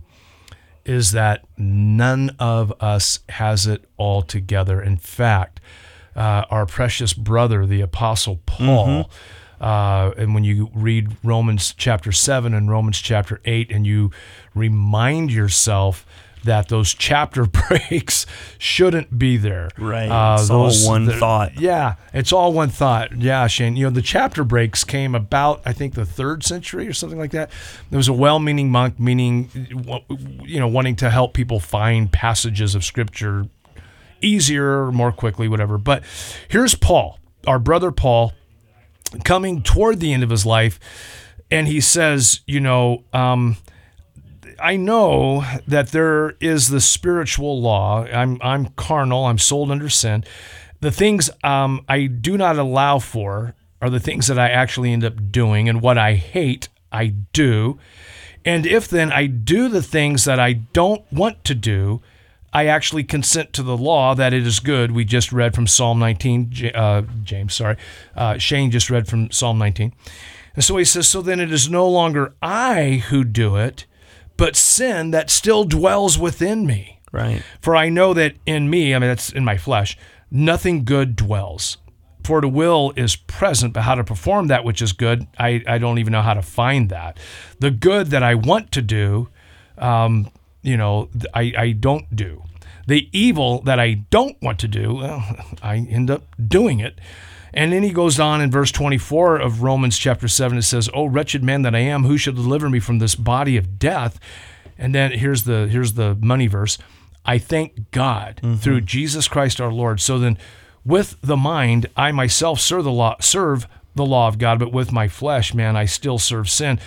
is 0.84 1.12
that 1.12 1.44
none 1.56 2.34
of 2.38 2.72
us 2.80 3.20
has 3.30 3.66
it 3.66 3.84
all 3.96 4.22
together. 4.22 4.82
In 4.82 4.96
fact, 4.96 5.60
uh, 6.16 6.44
our 6.50 6.66
precious 6.66 7.12
brother, 7.12 7.64
the 7.64 7.80
Apostle 7.80 8.40
Paul, 8.44 9.10
uh, 9.60 10.12
and 10.16 10.34
when 10.34 10.44
you 10.44 10.70
read 10.74 11.16
Romans 11.22 11.74
chapter 11.76 12.12
7 12.12 12.54
and 12.54 12.70
Romans 12.70 12.98
chapter 12.98 13.40
8, 13.44 13.70
and 13.70 13.86
you 13.86 14.10
remind 14.54 15.32
yourself 15.32 16.06
that 16.44 16.68
those 16.68 16.94
chapter 16.94 17.46
breaks 17.68 18.26
shouldn't 18.58 19.18
be 19.18 19.36
there. 19.36 19.70
Right. 19.78 20.04
It's 20.38 20.50
all 20.50 20.70
one 20.86 21.10
thought. 21.10 21.58
Yeah, 21.58 21.94
it's 22.12 22.32
all 22.32 22.52
one 22.52 22.68
thought. 22.68 23.16
Yeah, 23.16 23.46
Shane. 23.46 23.76
You 23.76 23.84
know, 23.86 23.90
the 23.90 24.02
chapter 24.02 24.44
breaks 24.44 24.84
came 24.84 25.14
about, 25.14 25.62
I 25.64 25.72
think, 25.72 25.94
the 25.94 26.04
third 26.06 26.44
century 26.44 26.86
or 26.86 26.92
something 26.92 27.18
like 27.18 27.32
that. 27.32 27.50
There 27.90 27.96
was 27.96 28.08
a 28.08 28.12
well-meaning 28.12 28.70
monk, 28.70 29.00
meaning, 29.00 29.50
you 30.44 30.60
know, 30.60 30.68
wanting 30.68 30.96
to 30.96 31.10
help 31.10 31.34
people 31.34 31.60
find 31.60 32.12
passages 32.12 32.74
of 32.74 32.84
scripture 32.84 33.46
easier, 34.20 34.90
more 34.92 35.12
quickly, 35.12 35.48
whatever. 35.48 35.78
But 35.78 36.02
here's 36.48 36.74
Paul, 36.74 37.18
our 37.46 37.58
brother 37.58 37.90
Paul, 37.90 38.32
coming 39.24 39.62
toward 39.62 40.00
the 40.00 40.12
end 40.12 40.22
of 40.22 40.30
his 40.30 40.44
life, 40.46 40.78
and 41.50 41.68
he 41.68 41.80
says, 41.80 42.40
you 42.46 42.60
know, 42.60 43.04
um, 43.12 43.56
I 44.60 44.76
know 44.76 45.44
that 45.66 45.88
there 45.88 46.36
is 46.40 46.68
the 46.68 46.80
spiritual 46.80 47.60
law. 47.60 48.04
I'm 48.04 48.38
I'm 48.42 48.66
carnal. 48.70 49.26
I'm 49.26 49.38
sold 49.38 49.70
under 49.70 49.88
sin. 49.88 50.24
The 50.80 50.90
things 50.90 51.30
um, 51.42 51.84
I 51.88 52.06
do 52.06 52.36
not 52.36 52.58
allow 52.58 52.98
for 52.98 53.54
are 53.80 53.90
the 53.90 54.00
things 54.00 54.26
that 54.28 54.38
I 54.38 54.48
actually 54.48 54.92
end 54.92 55.04
up 55.04 55.30
doing, 55.30 55.68
and 55.68 55.80
what 55.80 55.98
I 55.98 56.14
hate, 56.14 56.68
I 56.90 57.08
do. 57.32 57.78
And 58.44 58.66
if 58.66 58.88
then 58.88 59.10
I 59.10 59.26
do 59.26 59.68
the 59.68 59.82
things 59.82 60.24
that 60.24 60.38
I 60.38 60.52
don't 60.52 61.10
want 61.10 61.44
to 61.44 61.54
do, 61.54 62.02
I 62.54 62.66
actually 62.66 63.02
consent 63.02 63.52
to 63.54 63.64
the 63.64 63.76
law 63.76 64.14
that 64.14 64.32
it 64.32 64.46
is 64.46 64.60
good. 64.60 64.92
We 64.92 65.04
just 65.04 65.32
read 65.32 65.56
from 65.56 65.66
Psalm 65.66 65.98
19. 65.98 66.70
Uh, 66.72 67.02
James, 67.24 67.52
sorry, 67.52 67.76
uh, 68.16 68.38
Shane 68.38 68.70
just 68.70 68.88
read 68.88 69.08
from 69.08 69.32
Psalm 69.32 69.58
19. 69.58 69.92
And 70.54 70.64
so 70.64 70.76
he 70.76 70.84
says, 70.84 71.08
So 71.08 71.20
then 71.20 71.40
it 71.40 71.52
is 71.52 71.68
no 71.68 71.88
longer 71.88 72.34
I 72.40 73.02
who 73.08 73.24
do 73.24 73.56
it, 73.56 73.86
but 74.36 74.54
sin 74.54 75.10
that 75.10 75.30
still 75.30 75.64
dwells 75.64 76.16
within 76.16 76.64
me. 76.64 77.00
Right. 77.10 77.42
For 77.60 77.74
I 77.74 77.88
know 77.88 78.14
that 78.14 78.34
in 78.46 78.70
me, 78.70 78.94
I 78.94 78.98
mean, 79.00 79.08
that's 79.08 79.30
in 79.30 79.44
my 79.44 79.56
flesh, 79.56 79.98
nothing 80.30 80.84
good 80.84 81.16
dwells. 81.16 81.78
For 82.24 82.40
the 82.40 82.48
will 82.48 82.92
is 82.96 83.16
present, 83.16 83.74
but 83.74 83.82
how 83.82 83.96
to 83.96 84.04
perform 84.04 84.46
that 84.46 84.64
which 84.64 84.80
is 84.80 84.92
good, 84.92 85.26
I, 85.38 85.62
I 85.66 85.78
don't 85.78 85.98
even 85.98 86.12
know 86.12 86.22
how 86.22 86.34
to 86.34 86.42
find 86.42 86.88
that. 86.88 87.18
The 87.58 87.70
good 87.70 88.08
that 88.08 88.22
I 88.22 88.34
want 88.34 88.72
to 88.72 88.82
do, 88.82 89.28
um, 89.76 90.30
you 90.64 90.76
know, 90.76 91.08
I, 91.32 91.52
I 91.56 91.72
don't 91.72 92.14
do. 92.14 92.42
The 92.86 93.08
evil 93.12 93.60
that 93.62 93.78
I 93.78 93.94
don't 94.10 94.40
want 94.42 94.58
to 94.60 94.68
do, 94.68 94.96
well, 94.96 95.24
I 95.62 95.76
end 95.76 96.10
up 96.10 96.24
doing 96.48 96.80
it. 96.80 96.98
And 97.52 97.72
then 97.72 97.84
he 97.84 97.92
goes 97.92 98.18
on 98.18 98.40
in 98.40 98.50
verse 98.50 98.72
24 98.72 99.36
of 99.36 99.62
Romans 99.62 99.96
chapter 99.96 100.26
7. 100.26 100.58
It 100.58 100.62
says, 100.62 100.90
"Oh 100.92 101.04
wretched 101.06 101.44
man 101.44 101.62
that 101.62 101.74
I 101.74 101.80
am, 101.80 102.02
who 102.02 102.18
shall 102.18 102.32
deliver 102.32 102.68
me 102.68 102.80
from 102.80 102.98
this 102.98 103.14
body 103.14 103.56
of 103.56 103.78
death?" 103.78 104.18
And 104.76 104.92
then 104.92 105.12
here's 105.12 105.44
the 105.44 105.68
here's 105.68 105.92
the 105.92 106.16
money 106.16 106.48
verse. 106.48 106.78
I 107.24 107.38
thank 107.38 107.90
God 107.92 108.40
mm-hmm. 108.42 108.56
through 108.56 108.82
Jesus 108.82 109.28
Christ 109.28 109.60
our 109.60 109.72
Lord. 109.72 110.00
So 110.00 110.18
then, 110.18 110.36
with 110.84 111.16
the 111.22 111.36
mind, 111.36 111.86
I 111.96 112.10
myself 112.10 112.58
serve 112.58 112.84
the 112.84 112.92
law, 112.92 113.16
serve 113.20 113.68
the 113.94 114.04
law 114.04 114.26
of 114.26 114.38
God, 114.38 114.58
but 114.58 114.72
with 114.72 114.92
my 114.92 115.06
flesh, 115.06 115.54
man, 115.54 115.76
I 115.76 115.84
still 115.84 116.18
serve 116.18 116.50
sin. 116.50 116.80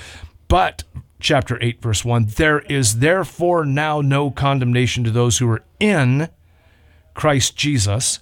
But 0.49 0.83
chapter 1.19 1.57
8, 1.61 1.81
verse 1.81 2.05
1 2.05 2.25
There 2.35 2.59
is 2.59 2.99
therefore 2.99 3.65
now 3.65 4.01
no 4.01 4.31
condemnation 4.31 5.03
to 5.03 5.11
those 5.11 5.37
who 5.37 5.49
are 5.49 5.63
in 5.79 6.29
Christ 7.13 7.55
Jesus, 7.55 8.19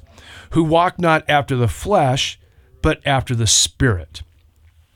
who 0.52 0.64
walk 0.64 1.00
not 1.00 1.30
after 1.30 1.56
the 1.56 1.68
flesh, 1.68 2.40
but 2.82 3.06
after 3.06 3.36
the 3.36 3.48
Spirit. 3.48 4.22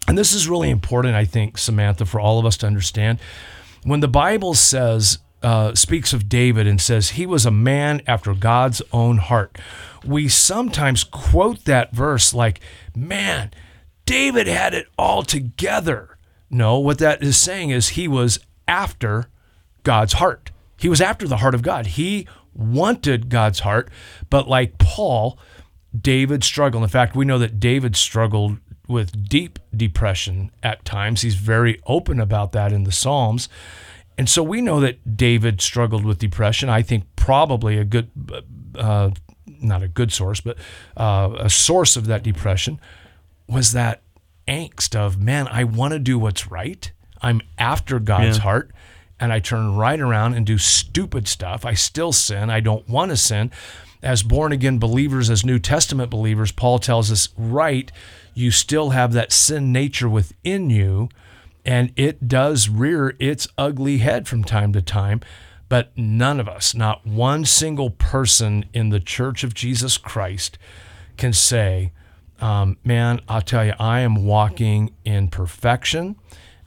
And 0.08 0.18
this 0.18 0.34
is 0.34 0.50
really 0.50 0.70
important, 0.70 1.16
I 1.16 1.26
think, 1.26 1.58
Samantha, 1.58 2.06
for 2.06 2.20
all 2.20 2.40
of 2.40 2.46
us 2.46 2.58
to 2.58 2.68
understand. 2.68 3.20
When 3.84 4.00
the 4.00 4.08
Bible 4.08 4.54
says, 4.54 5.20
uh, 5.42 5.74
speaks 5.74 6.12
of 6.14 6.28
David 6.28 6.68
and 6.68 6.82
says 6.82 7.12
he 7.12 7.26
was 7.26 7.46
a 7.46 7.52
man 7.52 8.02
after 8.08 8.34
God's 8.34 8.82
own 8.92 9.18
heart, 9.18 9.58
we 10.04 10.28
sometimes 10.28 11.04
quote 11.04 11.66
that 11.66 11.92
verse 11.92 12.34
like, 12.34 12.60
man, 12.96 13.52
David 14.06 14.48
had 14.48 14.74
it 14.74 14.88
all 14.98 15.24
together. 15.24 16.18
No, 16.50 16.80
what 16.80 16.98
that 17.00 17.22
is 17.22 17.38
saying 17.38 17.70
is 17.70 17.90
he 17.90 18.08
was 18.08 18.40
after 18.68 19.30
God's 19.84 20.14
heart. 20.14 20.52
He 20.78 20.90
was 20.90 21.02
after 21.02 21.28
the 21.28 21.38
heart 21.38 21.56
of 21.56 21.62
God. 21.62 21.88
He 21.88 22.28
wanted 22.54 23.30
God's 23.30 23.60
heart, 23.60 23.90
but 24.30 24.48
like 24.48 24.78
Paul, 24.78 25.38
David 26.00 26.44
struggled. 26.44 26.84
In 26.84 26.90
fact, 26.90 27.16
we 27.16 27.26
know 27.26 27.38
that 27.40 27.60
David 27.60 27.96
struggled 27.96 28.58
with 28.88 29.30
deep 29.30 29.60
depression 29.76 30.52
at 30.64 30.84
times. 30.84 31.22
He's 31.22 31.36
very 31.36 31.82
open 31.86 32.20
about 32.20 32.52
that 32.54 32.72
in 32.72 32.84
the 32.84 32.92
Psalms. 32.92 33.48
And 34.18 34.28
so 34.28 34.44
we 34.44 34.62
know 34.62 34.80
that 34.82 35.16
David 35.16 35.62
struggled 35.62 36.04
with 36.04 36.18
depression. 36.18 36.70
I 36.70 36.82
think 36.82 37.06
probably 37.16 37.78
a 37.78 37.86
good, 37.86 38.10
uh, 38.76 39.12
not 39.46 39.84
a 39.84 39.88
good 39.88 40.12
source, 40.12 40.42
but 40.42 40.58
uh, 40.98 41.36
a 41.38 41.50
source 41.50 41.96
of 41.96 42.08
that 42.08 42.24
depression 42.24 42.80
was 43.48 43.72
that 43.72 44.02
angst 44.50 44.96
of, 44.96 45.18
man, 45.18 45.48
I 45.48 45.64
want 45.64 45.94
to 45.94 46.00
do 46.00 46.20
what's 46.20 46.50
right. 46.50 46.92
I'm 47.22 47.42
after 47.58 48.00
God's 48.00 48.38
yeah. 48.38 48.44
heart. 48.44 48.72
And 49.22 49.34
I 49.34 49.40
turn 49.40 49.76
right 49.76 50.00
around 50.00 50.36
and 50.36 50.46
do 50.46 50.58
stupid 50.58 51.28
stuff. 51.28 51.66
I 51.66 51.74
still 51.74 52.14
sin. 52.14 52.50
I 52.50 52.62
don't 52.62 52.88
want 52.88 53.12
to 53.12 53.18
sin. 53.18 53.52
As 54.02 54.24
born 54.24 54.54
again 54.54 54.80
believers, 54.80 55.30
as 55.30 55.46
New 55.46 55.60
Testament 55.60 56.10
believers, 56.10 56.54
Paul 56.54 56.80
tells 56.80 57.12
us, 57.12 57.28
right, 57.38 57.92
you 58.34 58.50
still 58.50 58.92
have 58.92 59.12
that 59.12 59.34
sin 59.34 59.74
nature 59.74 60.08
within 60.08 60.70
you, 60.70 61.10
and 61.66 61.92
it 61.98 62.30
does 62.30 62.70
rear 62.70 63.14
its 63.20 63.46
ugly 63.58 63.98
head 63.98 64.26
from 64.26 64.46
time 64.46 64.72
to 64.72 64.82
time. 64.82 65.20
But 65.68 65.92
none 65.98 66.40
of 66.40 66.48
us, 66.48 66.74
not 66.74 67.06
one 67.06 67.44
single 67.44 67.90
person 67.90 68.64
in 68.74 68.88
the 68.88 69.02
church 69.02 69.44
of 69.44 69.54
Jesus 69.54 69.98
Christ, 69.98 70.58
can 71.18 71.34
say, 71.34 71.92
um, 72.42 72.78
man, 72.84 73.22
I'll 73.28 73.42
tell 73.42 73.66
you, 73.66 73.74
I 73.80 74.02
am 74.02 74.26
walking 74.26 74.94
in 75.04 75.28
perfection. 75.28 76.16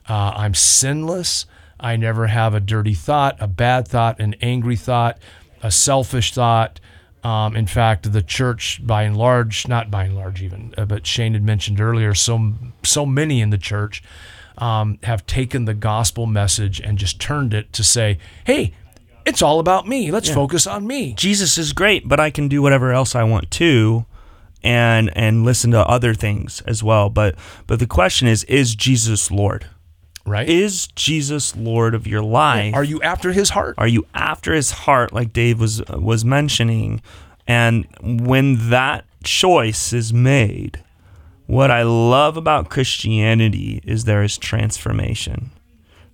Uh, 0.07 0.33
I'm 0.35 0.53
sinless. 0.53 1.45
I 1.79 1.95
never 1.95 2.27
have 2.27 2.53
a 2.53 2.59
dirty 2.59 2.93
thought, 2.93 3.37
a 3.39 3.47
bad 3.47 3.87
thought, 3.87 4.19
an 4.19 4.35
angry 4.41 4.75
thought, 4.75 5.17
a 5.61 5.71
selfish 5.71 6.33
thought. 6.33 6.79
Um, 7.23 7.55
in 7.55 7.67
fact, 7.67 8.11
the 8.11 8.21
church, 8.21 8.85
by 8.85 9.03
and 9.03 9.17
large, 9.17 9.67
not 9.67 9.89
by 9.89 10.05
and 10.05 10.15
large 10.15 10.41
even, 10.41 10.73
uh, 10.77 10.85
but 10.85 11.07
Shane 11.07 11.33
had 11.33 11.43
mentioned 11.43 11.79
earlier, 11.79 12.13
so 12.13 12.53
so 12.83 13.05
many 13.05 13.39
in 13.39 13.49
the 13.49 13.57
church 13.57 14.03
um, 14.57 14.99
have 15.03 15.25
taken 15.25 15.65
the 15.65 15.73
gospel 15.73 16.25
message 16.25 16.81
and 16.81 16.97
just 16.97 17.21
turned 17.21 17.53
it 17.53 17.71
to 17.73 17.83
say, 17.83 18.17
"Hey, 18.43 18.73
it's 19.25 19.41
all 19.41 19.59
about 19.59 19.87
me. 19.87 20.11
Let's 20.11 20.27
yeah. 20.27 20.35
focus 20.35 20.67
on 20.67 20.85
me." 20.85 21.13
Jesus 21.13 21.57
is 21.57 21.71
great, 21.71 22.09
but 22.09 22.19
I 22.19 22.29
can 22.29 22.49
do 22.49 22.61
whatever 22.61 22.91
else 22.91 23.15
I 23.15 23.23
want 23.23 23.49
to 23.51 24.05
and 24.63 25.15
and 25.15 25.43
listen 25.43 25.71
to 25.71 25.87
other 25.87 26.13
things 26.13 26.61
as 26.65 26.83
well. 26.83 27.09
But 27.09 27.35
but 27.67 27.79
the 27.79 27.87
question 27.87 28.27
is, 28.27 28.43
is 28.45 28.75
Jesus 28.75 29.29
Lord? 29.29 29.65
Right? 30.25 30.47
Is 30.47 30.87
Jesus 30.87 31.55
Lord 31.55 31.93
of 31.93 32.07
your 32.07 32.21
life? 32.21 32.73
Are 32.75 32.83
you 32.83 33.01
after 33.01 33.33
His 33.33 33.49
heart? 33.49 33.75
Are 33.77 33.87
you 33.87 34.05
after 34.13 34.53
His 34.53 34.71
heart, 34.71 35.11
like 35.11 35.33
Dave 35.33 35.59
was 35.59 35.83
was 35.89 36.23
mentioning? 36.23 37.01
And 37.45 37.87
when 38.01 38.69
that 38.69 39.05
choice 39.23 39.91
is 39.91 40.13
made, 40.13 40.81
what 41.45 41.71
I 41.71 41.83
love 41.83 42.37
about 42.37 42.69
Christianity 42.69 43.81
is 43.83 44.05
there 44.05 44.23
is 44.23 44.37
transformation. 44.37 45.51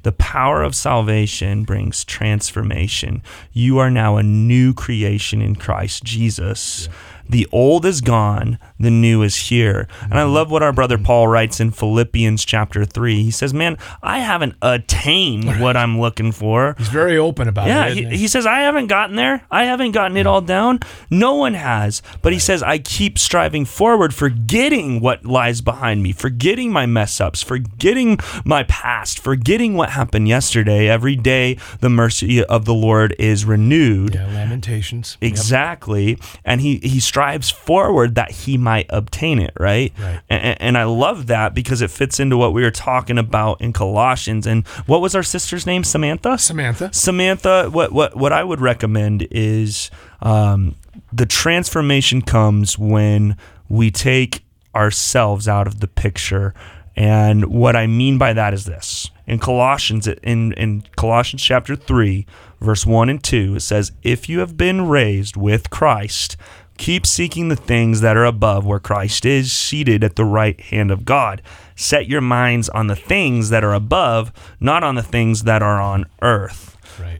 The 0.02 0.12
power 0.14 0.64
of 0.64 0.76
salvation 0.76 1.66
brings 1.66 2.06
transformation. 2.06 3.22
You 3.52 3.78
are 3.80 3.92
now 3.92 4.16
a 4.16 4.24
new 4.24 4.74
creation 4.74 5.42
in 5.42 5.56
Christ 5.56 6.04
Jesus. 6.04 6.88
Yeah 6.88 6.94
the 7.30 7.48
old 7.52 7.86
is 7.86 8.02
gone, 8.02 8.58
the 8.80 8.89
new 8.89 9.22
is 9.22 9.36
here. 9.36 9.88
And 10.02 10.15
I 10.15 10.24
mm-hmm. 10.24 10.34
love 10.34 10.52
what 10.52 10.63
our 10.63 10.74
brother 10.74 10.98
Paul 10.98 11.28
writes 11.28 11.60
in 11.60 11.72
Philippians 11.72 12.44
chapter 12.44 12.86
3. 12.86 13.24
He 13.24 13.32
says, 13.32 13.54
Man, 13.54 13.78
I 14.02 14.20
haven't 14.20 14.56
attained 14.62 15.62
what 15.62 15.78
I'm 15.78 16.00
looking 16.00 16.32
for. 16.32 16.76
He's 16.78 16.88
very 16.88 17.18
open 17.18 17.48
about 17.48 17.68
yeah, 17.68 17.86
it. 17.86 17.98
Yeah, 17.98 18.10
he, 18.10 18.18
he, 18.18 18.28
says, 18.28 18.48
I 18.48 18.62
haven't 18.62 18.88
gotten 18.88 19.15
there. 19.15 19.46
I 19.52 19.65
haven't 19.65 19.92
gotten 19.92 20.18
it 20.18 20.26
all 20.26 20.42
down. 20.42 20.80
No 21.12 21.36
one 21.36 21.54
has. 21.54 22.02
But 22.24 22.34
he 22.34 22.39
says, 22.39 22.63
I 22.63 22.80
keep 22.80 23.20
striving 23.20 23.65
forward, 23.65 24.13
forgetting 24.13 25.00
what 25.00 25.24
lies 25.24 25.62
behind 25.62 26.02
me, 26.02 26.12
forgetting 26.12 26.72
my 26.72 26.88
mess 26.88 27.22
ups, 27.22 27.44
forgetting 27.44 28.18
my 28.44 28.63
past, 28.63 29.20
forgetting 29.20 29.76
what 29.76 29.92
happened 29.92 30.28
yesterday. 30.28 30.89
Every 30.89 31.15
day, 31.15 31.58
the 31.80 31.89
mercy 31.89 32.44
of 32.44 32.65
the 32.65 32.74
Lord 32.74 33.15
is 33.20 33.46
renewed. 33.46 34.15
Yeah, 34.15 34.26
Lamentations. 34.28 35.18
Exactly. 35.22 36.10
Yep. 36.10 36.20
And 36.44 36.62
he, 36.62 36.78
he 36.78 37.00
strives 37.00 37.18
strives 37.19 37.49
forward 37.49 38.15
that 38.15 38.32
he 38.32 38.58
might 38.58 38.86
obtain 38.89 39.39
it, 39.39 39.51
right? 39.60 39.91
Right. 39.99 40.21
And, 40.29 40.62
and 40.62 40.77
I 40.77 40.86
love 40.86 41.27
that 41.27 41.53
because 41.53 41.82
it 41.82 41.91
fits 41.91 42.17
into 42.17 42.38
what 42.38 42.53
we 42.53 42.62
were 42.62 42.71
talking 42.71 43.17
about 43.17 43.60
in 43.60 43.73
Colossians. 43.73 44.47
And 44.47 44.65
what 44.86 45.01
was 45.01 45.15
our 45.15 45.23
sister's 45.23 45.65
name? 45.65 45.84
Samantha? 45.84 46.38
Samantha. 46.38 46.93
Samantha, 46.93 47.69
what 47.71 47.91
what 47.91 48.15
what 48.15 48.32
I 48.32 48.45
would 48.45 48.62
recommend 48.62 49.27
is 49.32 49.91
um, 50.21 50.75
the 51.12 51.25
transformation 51.25 52.21
comes 52.21 52.79
when 52.79 53.36
we 53.67 53.91
take 53.91 54.45
ourselves 54.73 55.49
out 55.49 55.67
of 55.67 55.82
the 55.82 55.88
picture. 55.89 56.53
And 56.95 57.47
what 57.47 57.75
I 57.75 57.86
mean 57.86 58.17
by 58.17 58.32
that 58.32 58.53
is 58.53 58.63
this: 58.63 59.12
in 59.27 59.39
Colossians, 59.39 60.08
in 60.08 60.53
in 60.53 60.84
Colossians 60.95 61.43
chapter 61.43 61.75
three, 61.75 62.25
verse 62.62 62.86
one 62.86 63.10
and 63.10 63.21
two, 63.21 63.55
it 63.58 63.62
says, 63.62 63.91
"If 64.03 64.29
you 64.29 64.39
have 64.39 64.55
been 64.55 64.88
raised 64.88 65.36
with 65.36 65.69
Christ." 65.69 66.38
Keep 66.80 67.06
seeking 67.06 67.50
the 67.50 67.56
things 67.58 68.00
that 68.02 68.15
are 68.15 68.24
above 68.26 68.65
where 68.65 68.80
Christ 68.80 69.26
is 69.26 69.52
seated 69.52 70.02
at 70.04 70.15
the 70.15 70.24
right 70.24 70.60
hand 70.60 70.92
of 70.92 71.04
God. 71.04 71.42
Set 71.76 72.08
your 72.08 72.22
minds 72.22 72.70
on 72.70 72.88
the 72.88 72.96
things 72.96 73.50
that 73.50 73.63
are 73.65 73.74
above, 73.74 74.32
not 74.62 74.82
on 74.84 74.96
the 74.96 75.04
things 75.04 75.44
that 75.44 75.62
are 75.62 75.80
on 75.82 76.06
earth 76.22 76.78
Right. 77.00 77.20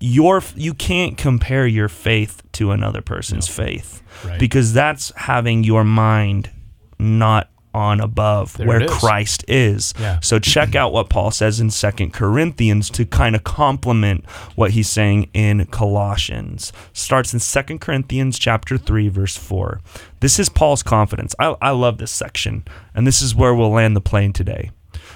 your 0.00 0.42
you 0.54 0.74
can't 0.74 1.18
compare 1.18 1.66
your 1.66 1.88
faith 1.88 2.40
to 2.52 2.70
another 2.70 3.02
person's 3.02 3.48
faith 3.48 4.00
Right. 4.24 4.38
because 4.38 4.72
that's 4.72 5.12
having 5.16 5.64
your 5.64 5.82
mind 5.84 6.50
not 7.00 7.50
on 7.74 8.00
above 8.00 8.56
There 8.56 8.66
where. 8.66 8.86
Christ 8.86 9.44
is. 9.48 9.94
Yeah. 9.98 10.20
So 10.20 10.38
check 10.38 10.74
out 10.74 10.92
what 10.92 11.08
Paul 11.08 11.30
says 11.30 11.60
in 11.60 11.70
Second 11.70 12.12
Corinthians 12.12 12.90
to 12.90 13.04
kind 13.04 13.36
of 13.36 13.44
complement 13.44 14.28
what 14.54 14.72
he's 14.72 14.88
saying 14.88 15.30
in 15.34 15.66
Colossians. 15.66 16.72
Starts 16.92 17.32
in 17.32 17.40
Second 17.40 17.80
Corinthians 17.80 18.38
chapter 18.38 18.78
3 18.78 19.08
verse 19.08 19.36
4. 19.36 19.80
This 20.20 20.38
is 20.38 20.48
Paul's 20.48 20.82
confidence. 20.82 21.34
I, 21.38 21.56
I 21.60 21.70
love 21.70 21.98
this 21.98 22.10
section 22.10 22.64
and 22.94 23.06
this 23.06 23.22
is 23.22 23.34
where 23.34 23.54
we'll 23.54 23.70
land 23.70 23.94
the 23.94 24.00
plane 24.00 24.32
today. 24.32 24.70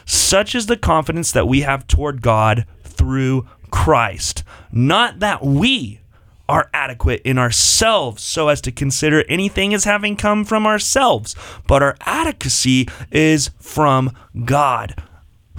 Such 0.05 0.55
is 0.55 0.67
the 0.67 0.77
confidence 0.77 1.33
that 1.33 1.49
we 1.49 1.63
have 1.63 1.87
toward 1.87 2.23
God 2.23 2.67
through 2.83 3.47
Christ. 3.71 4.45
Not 4.71 5.21
that 5.21 5.45
we 5.45 6.02
are 6.49 6.71
adequate 6.75 7.23
in 7.25 7.39
ourselves 7.39 8.23
so 8.23 8.49
as 8.49 8.61
to 8.63 8.73
consider 8.73 9.25
anything 9.29 9.73
as 9.75 9.85
having 9.85 10.17
come 10.17 10.45
from 10.45 10.67
ourselves, 10.67 11.35
but 11.67 11.83
our 11.83 11.97
adequacy 12.01 12.89
is 13.11 13.51
from 13.59 14.11
God, 14.45 15.03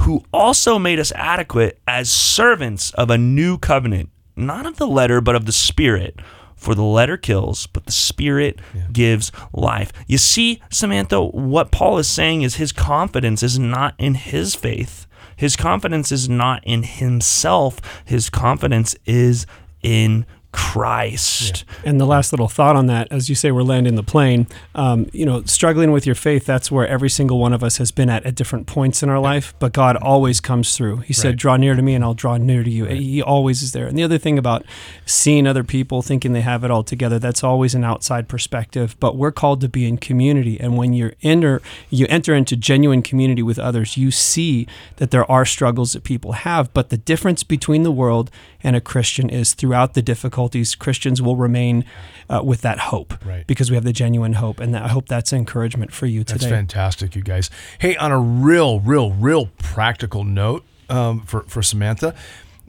who 0.02 0.24
also 0.34 0.78
made 0.78 1.00
us 1.00 1.12
adequate 1.14 1.80
as 1.88 2.12
servants 2.12 2.92
of 2.92 3.10
a 3.10 3.18
new 3.18 3.58
covenant, 3.58 4.10
not 4.36 4.66
of 4.66 4.78
the 4.78 4.88
letter, 4.88 5.22
but 5.22 5.36
of 5.36 5.46
the 5.46 5.52
Spirit. 5.52 6.20
For 6.56 6.76
the 6.76 6.84
letter 6.84 7.18
kills, 7.18 7.68
but 7.68 7.86
the 7.86 7.92
Spirit 7.92 8.60
gives 8.94 9.34
life. 9.52 9.92
You 10.08 10.18
see, 10.18 10.62
Samantha, 10.70 11.22
what 11.22 11.72
Paul 11.72 11.98
is 11.98 12.08
saying 12.08 12.44
is 12.44 12.56
his 12.56 12.72
confidence 12.72 13.44
is 13.44 13.60
not 13.60 13.96
in 13.98 14.14
his 14.14 14.56
faith. 14.56 15.06
His 15.36 15.58
confidence 15.58 16.10
is 16.10 16.30
not 16.30 16.64
in 16.64 16.84
himself. 16.84 17.82
His 18.06 18.30
confidence 18.30 18.96
is 19.06 19.46
in 19.82 20.26
Christ. 20.54 21.66
And 21.84 22.00
the 22.00 22.06
last 22.06 22.32
little 22.32 22.48
thought 22.48 22.76
on 22.76 22.86
that, 22.86 23.08
as 23.12 23.28
you 23.28 23.34
say, 23.34 23.52
we're 23.52 23.64
landing 23.64 23.96
the 23.96 24.04
plane. 24.04 24.48
Um, 24.76 25.10
you 25.12 25.26
know, 25.26 25.42
struggling 25.44 25.92
with 25.92 26.06
your 26.06 26.16
faith, 26.16 26.46
that's 26.46 26.72
where 26.72 26.88
every 26.88 27.10
single 27.10 27.40
one 27.40 27.54
of 27.54 27.64
us 27.64 27.78
has 27.78 27.92
been 27.92 28.08
at 28.10 28.24
at 28.24 28.36
different 28.36 28.68
points 28.68 29.02
in 29.02 29.10
our 29.10 29.20
life. 29.20 29.56
But 29.58 29.74
God 29.74 29.98
always 29.98 30.40
comes 30.40 30.78
through. 30.78 30.98
He 30.98 31.14
said, 31.14 31.38
Draw 31.38 31.58
near 31.58 31.76
to 31.76 31.82
me 31.82 31.96
and 31.96 32.04
I'll 32.04 32.14
draw 32.14 32.38
near 32.38 32.64
to 32.64 32.70
you. 32.70 32.86
He 32.86 33.22
always 33.22 33.64
is 33.64 33.72
there. 33.72 33.88
And 33.88 33.98
the 33.98 34.04
other 34.04 34.20
thing 34.20 34.38
about 34.38 34.64
seeing 35.06 35.48
other 35.48 35.64
people 35.64 36.04
thinking 36.04 36.34
they 36.34 36.42
have 36.42 36.64
it 36.64 36.70
all 36.70 36.84
together, 36.84 37.18
that's 37.18 37.44
always 37.44 37.74
an 37.74 37.84
outside 37.84 38.28
perspective. 38.28 38.96
But 39.00 39.18
we're 39.18 39.32
called 39.32 39.60
to 39.62 39.70
be 39.70 39.88
in 39.88 39.98
community. 39.98 40.60
And 40.60 40.78
when 40.78 40.94
you're 40.94 41.14
enter, 41.24 41.64
you 41.90 42.06
enter 42.10 42.36
into 42.36 42.56
genuine 42.56 43.02
community 43.02 43.42
with 43.42 43.58
others, 43.58 43.98
you 43.98 44.12
see 44.12 44.68
that 44.98 45.10
there 45.10 45.30
are 45.32 45.46
struggles 45.46 45.94
that 45.94 46.04
people 46.04 46.34
have. 46.34 46.72
But 46.74 46.90
the 46.90 46.98
difference 46.98 47.44
between 47.44 47.82
the 47.82 47.92
world 47.92 48.30
and 48.64 48.76
a 48.76 48.82
Christian 48.82 49.30
is 49.30 49.54
throughout 49.54 49.94
the 49.94 50.02
difficulties, 50.50 50.76
Christians 50.76 51.22
will 51.22 51.36
remain 51.36 51.86
uh, 52.30 52.42
with 52.44 52.62
that 52.62 52.80
hope 52.80 53.14
Right. 53.26 53.46
because 53.48 53.70
we 53.72 53.76
have 53.76 53.84
the 53.84 53.94
genuine 53.94 54.34
hope. 54.34 54.60
And 54.60 54.74
that, 54.74 54.84
I 54.84 54.88
hope 54.88 55.08
that's 55.08 55.34
encouragement 55.34 55.92
for 55.94 56.06
you 56.06 56.24
today. 56.24 56.40
That's 56.40 56.52
fantastic, 56.52 57.16
you 57.16 57.22
guys. 57.22 57.50
Hey, 57.80 57.96
on 57.98 58.12
a 58.12 58.20
real, 58.20 58.80
real, 58.82 59.12
real 59.12 59.48
practical 59.58 60.24
note 60.24 60.64
um, 60.90 61.22
for, 61.22 61.42
for 61.44 61.62
Samantha, 61.64 62.14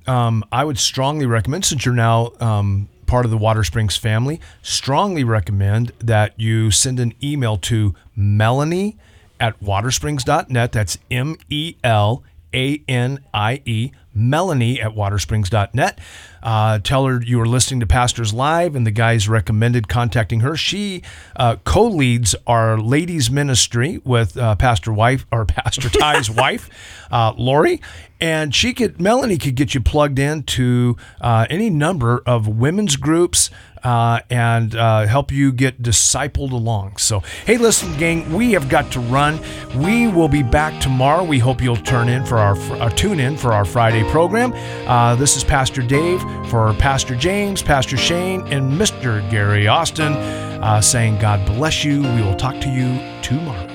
um, 0.06 0.44
I 0.52 0.64
would 0.64 0.78
strongly 0.78 1.26
recommend, 1.26 1.64
since 1.64 1.84
you're 1.84 1.94
now 1.94 2.32
um, 2.40 2.88
part 3.06 3.24
of 3.24 3.30
the 3.30 3.38
Watersprings 3.38 3.98
family, 3.98 4.40
strongly 4.62 5.24
recommend 5.24 5.92
that 5.98 6.38
you 6.38 6.70
send 6.70 7.00
an 7.00 7.12
email 7.22 7.56
to 7.58 7.94
Melanie 8.14 8.96
at 9.40 9.58
watersprings.net. 9.60 10.72
That's 10.72 10.98
M 11.10 11.37
E 11.48 11.76
L 11.82 12.22
A 12.54 12.82
N 12.88 13.20
I 13.32 13.62
E, 13.64 13.92
Melanie 14.14 14.81
at 14.81 14.92
watersprings.net. 14.92 15.98
Uh, 16.42 16.79
tell 16.79 17.07
her 17.07 17.22
you 17.22 17.38
were 17.38 17.46
listening 17.46 17.81
to 17.81 17.87
Pastors 17.87 18.35
Live 18.35 18.77
and 18.77 18.87
the 18.87 18.90
guys 18.90 19.29
recommended 19.29 19.88
contacting 19.88 20.40
her. 20.40 20.57
She 20.57 21.03
uh, 21.37 21.57
co 21.64 21.87
leads 21.87 22.35
our 22.46 22.79
ladies' 22.79 23.31
ministry 23.31 24.00
with 24.05 24.37
uh, 24.37 24.55
Pastor 24.57 24.92
wife 24.92 25.27
or 25.33 25.44
Pastor 25.46 25.88
Ty's 25.88 26.31
wife, 26.31 26.68
uh, 27.11 27.33
Lori. 27.37 27.81
And 28.20 28.55
she 28.55 28.72
could, 28.72 29.00
Melanie 29.00 29.38
could 29.38 29.55
get 29.55 29.74
you 29.74 29.81
plugged 29.81 30.18
into 30.18 30.96
uh, 31.20 31.46
any 31.50 31.68
number 31.70 32.22
of 32.27 32.46
women's 32.46 32.96
groups 32.96 33.50
uh, 33.85 34.20
and 34.31 34.75
uh, 34.75 35.07
help 35.07 35.31
you 35.31 35.53
get 35.53 35.83
discipled 35.83 36.53
along. 36.53 36.97
So, 36.97 37.20
hey, 37.47 37.59
listen, 37.59 37.97
gang, 37.99 38.33
we 38.33 38.53
have 38.53 38.68
got 38.68 38.90
to 38.92 39.01
run. 39.01 39.38
We 39.77 40.09
will 40.09 40.29
be 40.29 40.42
back 40.42 40.81
tomorrow. 40.81 41.23
We 41.23 41.38
hope 41.38 41.62
you'll 41.62 41.77
turn 41.77 42.09
in 42.09 42.25
for 42.25 42.38
our 42.38 42.57
uh, 42.81 42.88
tune 42.90 43.20
in 43.20 43.37
for 43.37 43.53
our 43.53 43.64
Friday 43.64 44.09
program. 44.11 44.53
Uh, 44.88 45.14
this 45.16 45.37
is 45.37 45.44
Pastor 45.44 45.83
Dave 45.83 46.20
for 46.49 46.73
Pastor 46.75 47.14
James, 47.14 47.62
Pastor 47.62 47.97
Shane, 47.97 48.40
and 48.53 48.73
Mr. 48.73 49.29
Gary 49.31 49.68
Austin 49.68 50.14
uh, 50.14 50.81
saying, 50.81 51.18
God 51.18 51.47
bless 51.47 51.85
you. 51.85 52.03
We 52.03 52.23
will 52.23 52.37
talk 52.37 52.61
to 52.62 52.68
you 52.68 52.99
tomorrow. 53.23 53.75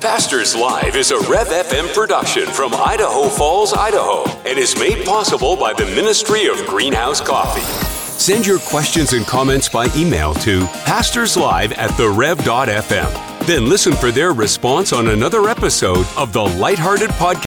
Pastors 0.00 0.54
Live 0.54 0.96
is 0.96 1.10
a 1.10 1.18
Rev 1.30 1.48
FM 1.48 1.94
production 1.94 2.46
from 2.46 2.74
Idaho 2.74 3.28
Falls, 3.28 3.72
Idaho, 3.72 4.24
and 4.46 4.58
is 4.58 4.78
made 4.78 5.04
possible 5.06 5.56
by 5.56 5.72
the 5.72 5.86
Ministry 5.86 6.46
of 6.46 6.58
Greenhouse 6.66 7.22
Coffee. 7.22 7.83
Send 8.18 8.46
your 8.46 8.58
questions 8.60 9.12
and 9.12 9.26
comments 9.26 9.68
by 9.68 9.86
email 9.96 10.32
to 10.34 10.60
pastorslive 10.86 11.76
at 11.76 11.90
therev.fm. 11.90 13.46
Then 13.46 13.68
listen 13.68 13.92
for 13.92 14.10
their 14.10 14.32
response 14.32 14.92
on 14.94 15.08
another 15.08 15.48
episode 15.50 16.06
of 16.16 16.32
the 16.32 16.42
Lighthearted 16.42 17.10
Podcast. 17.10 17.42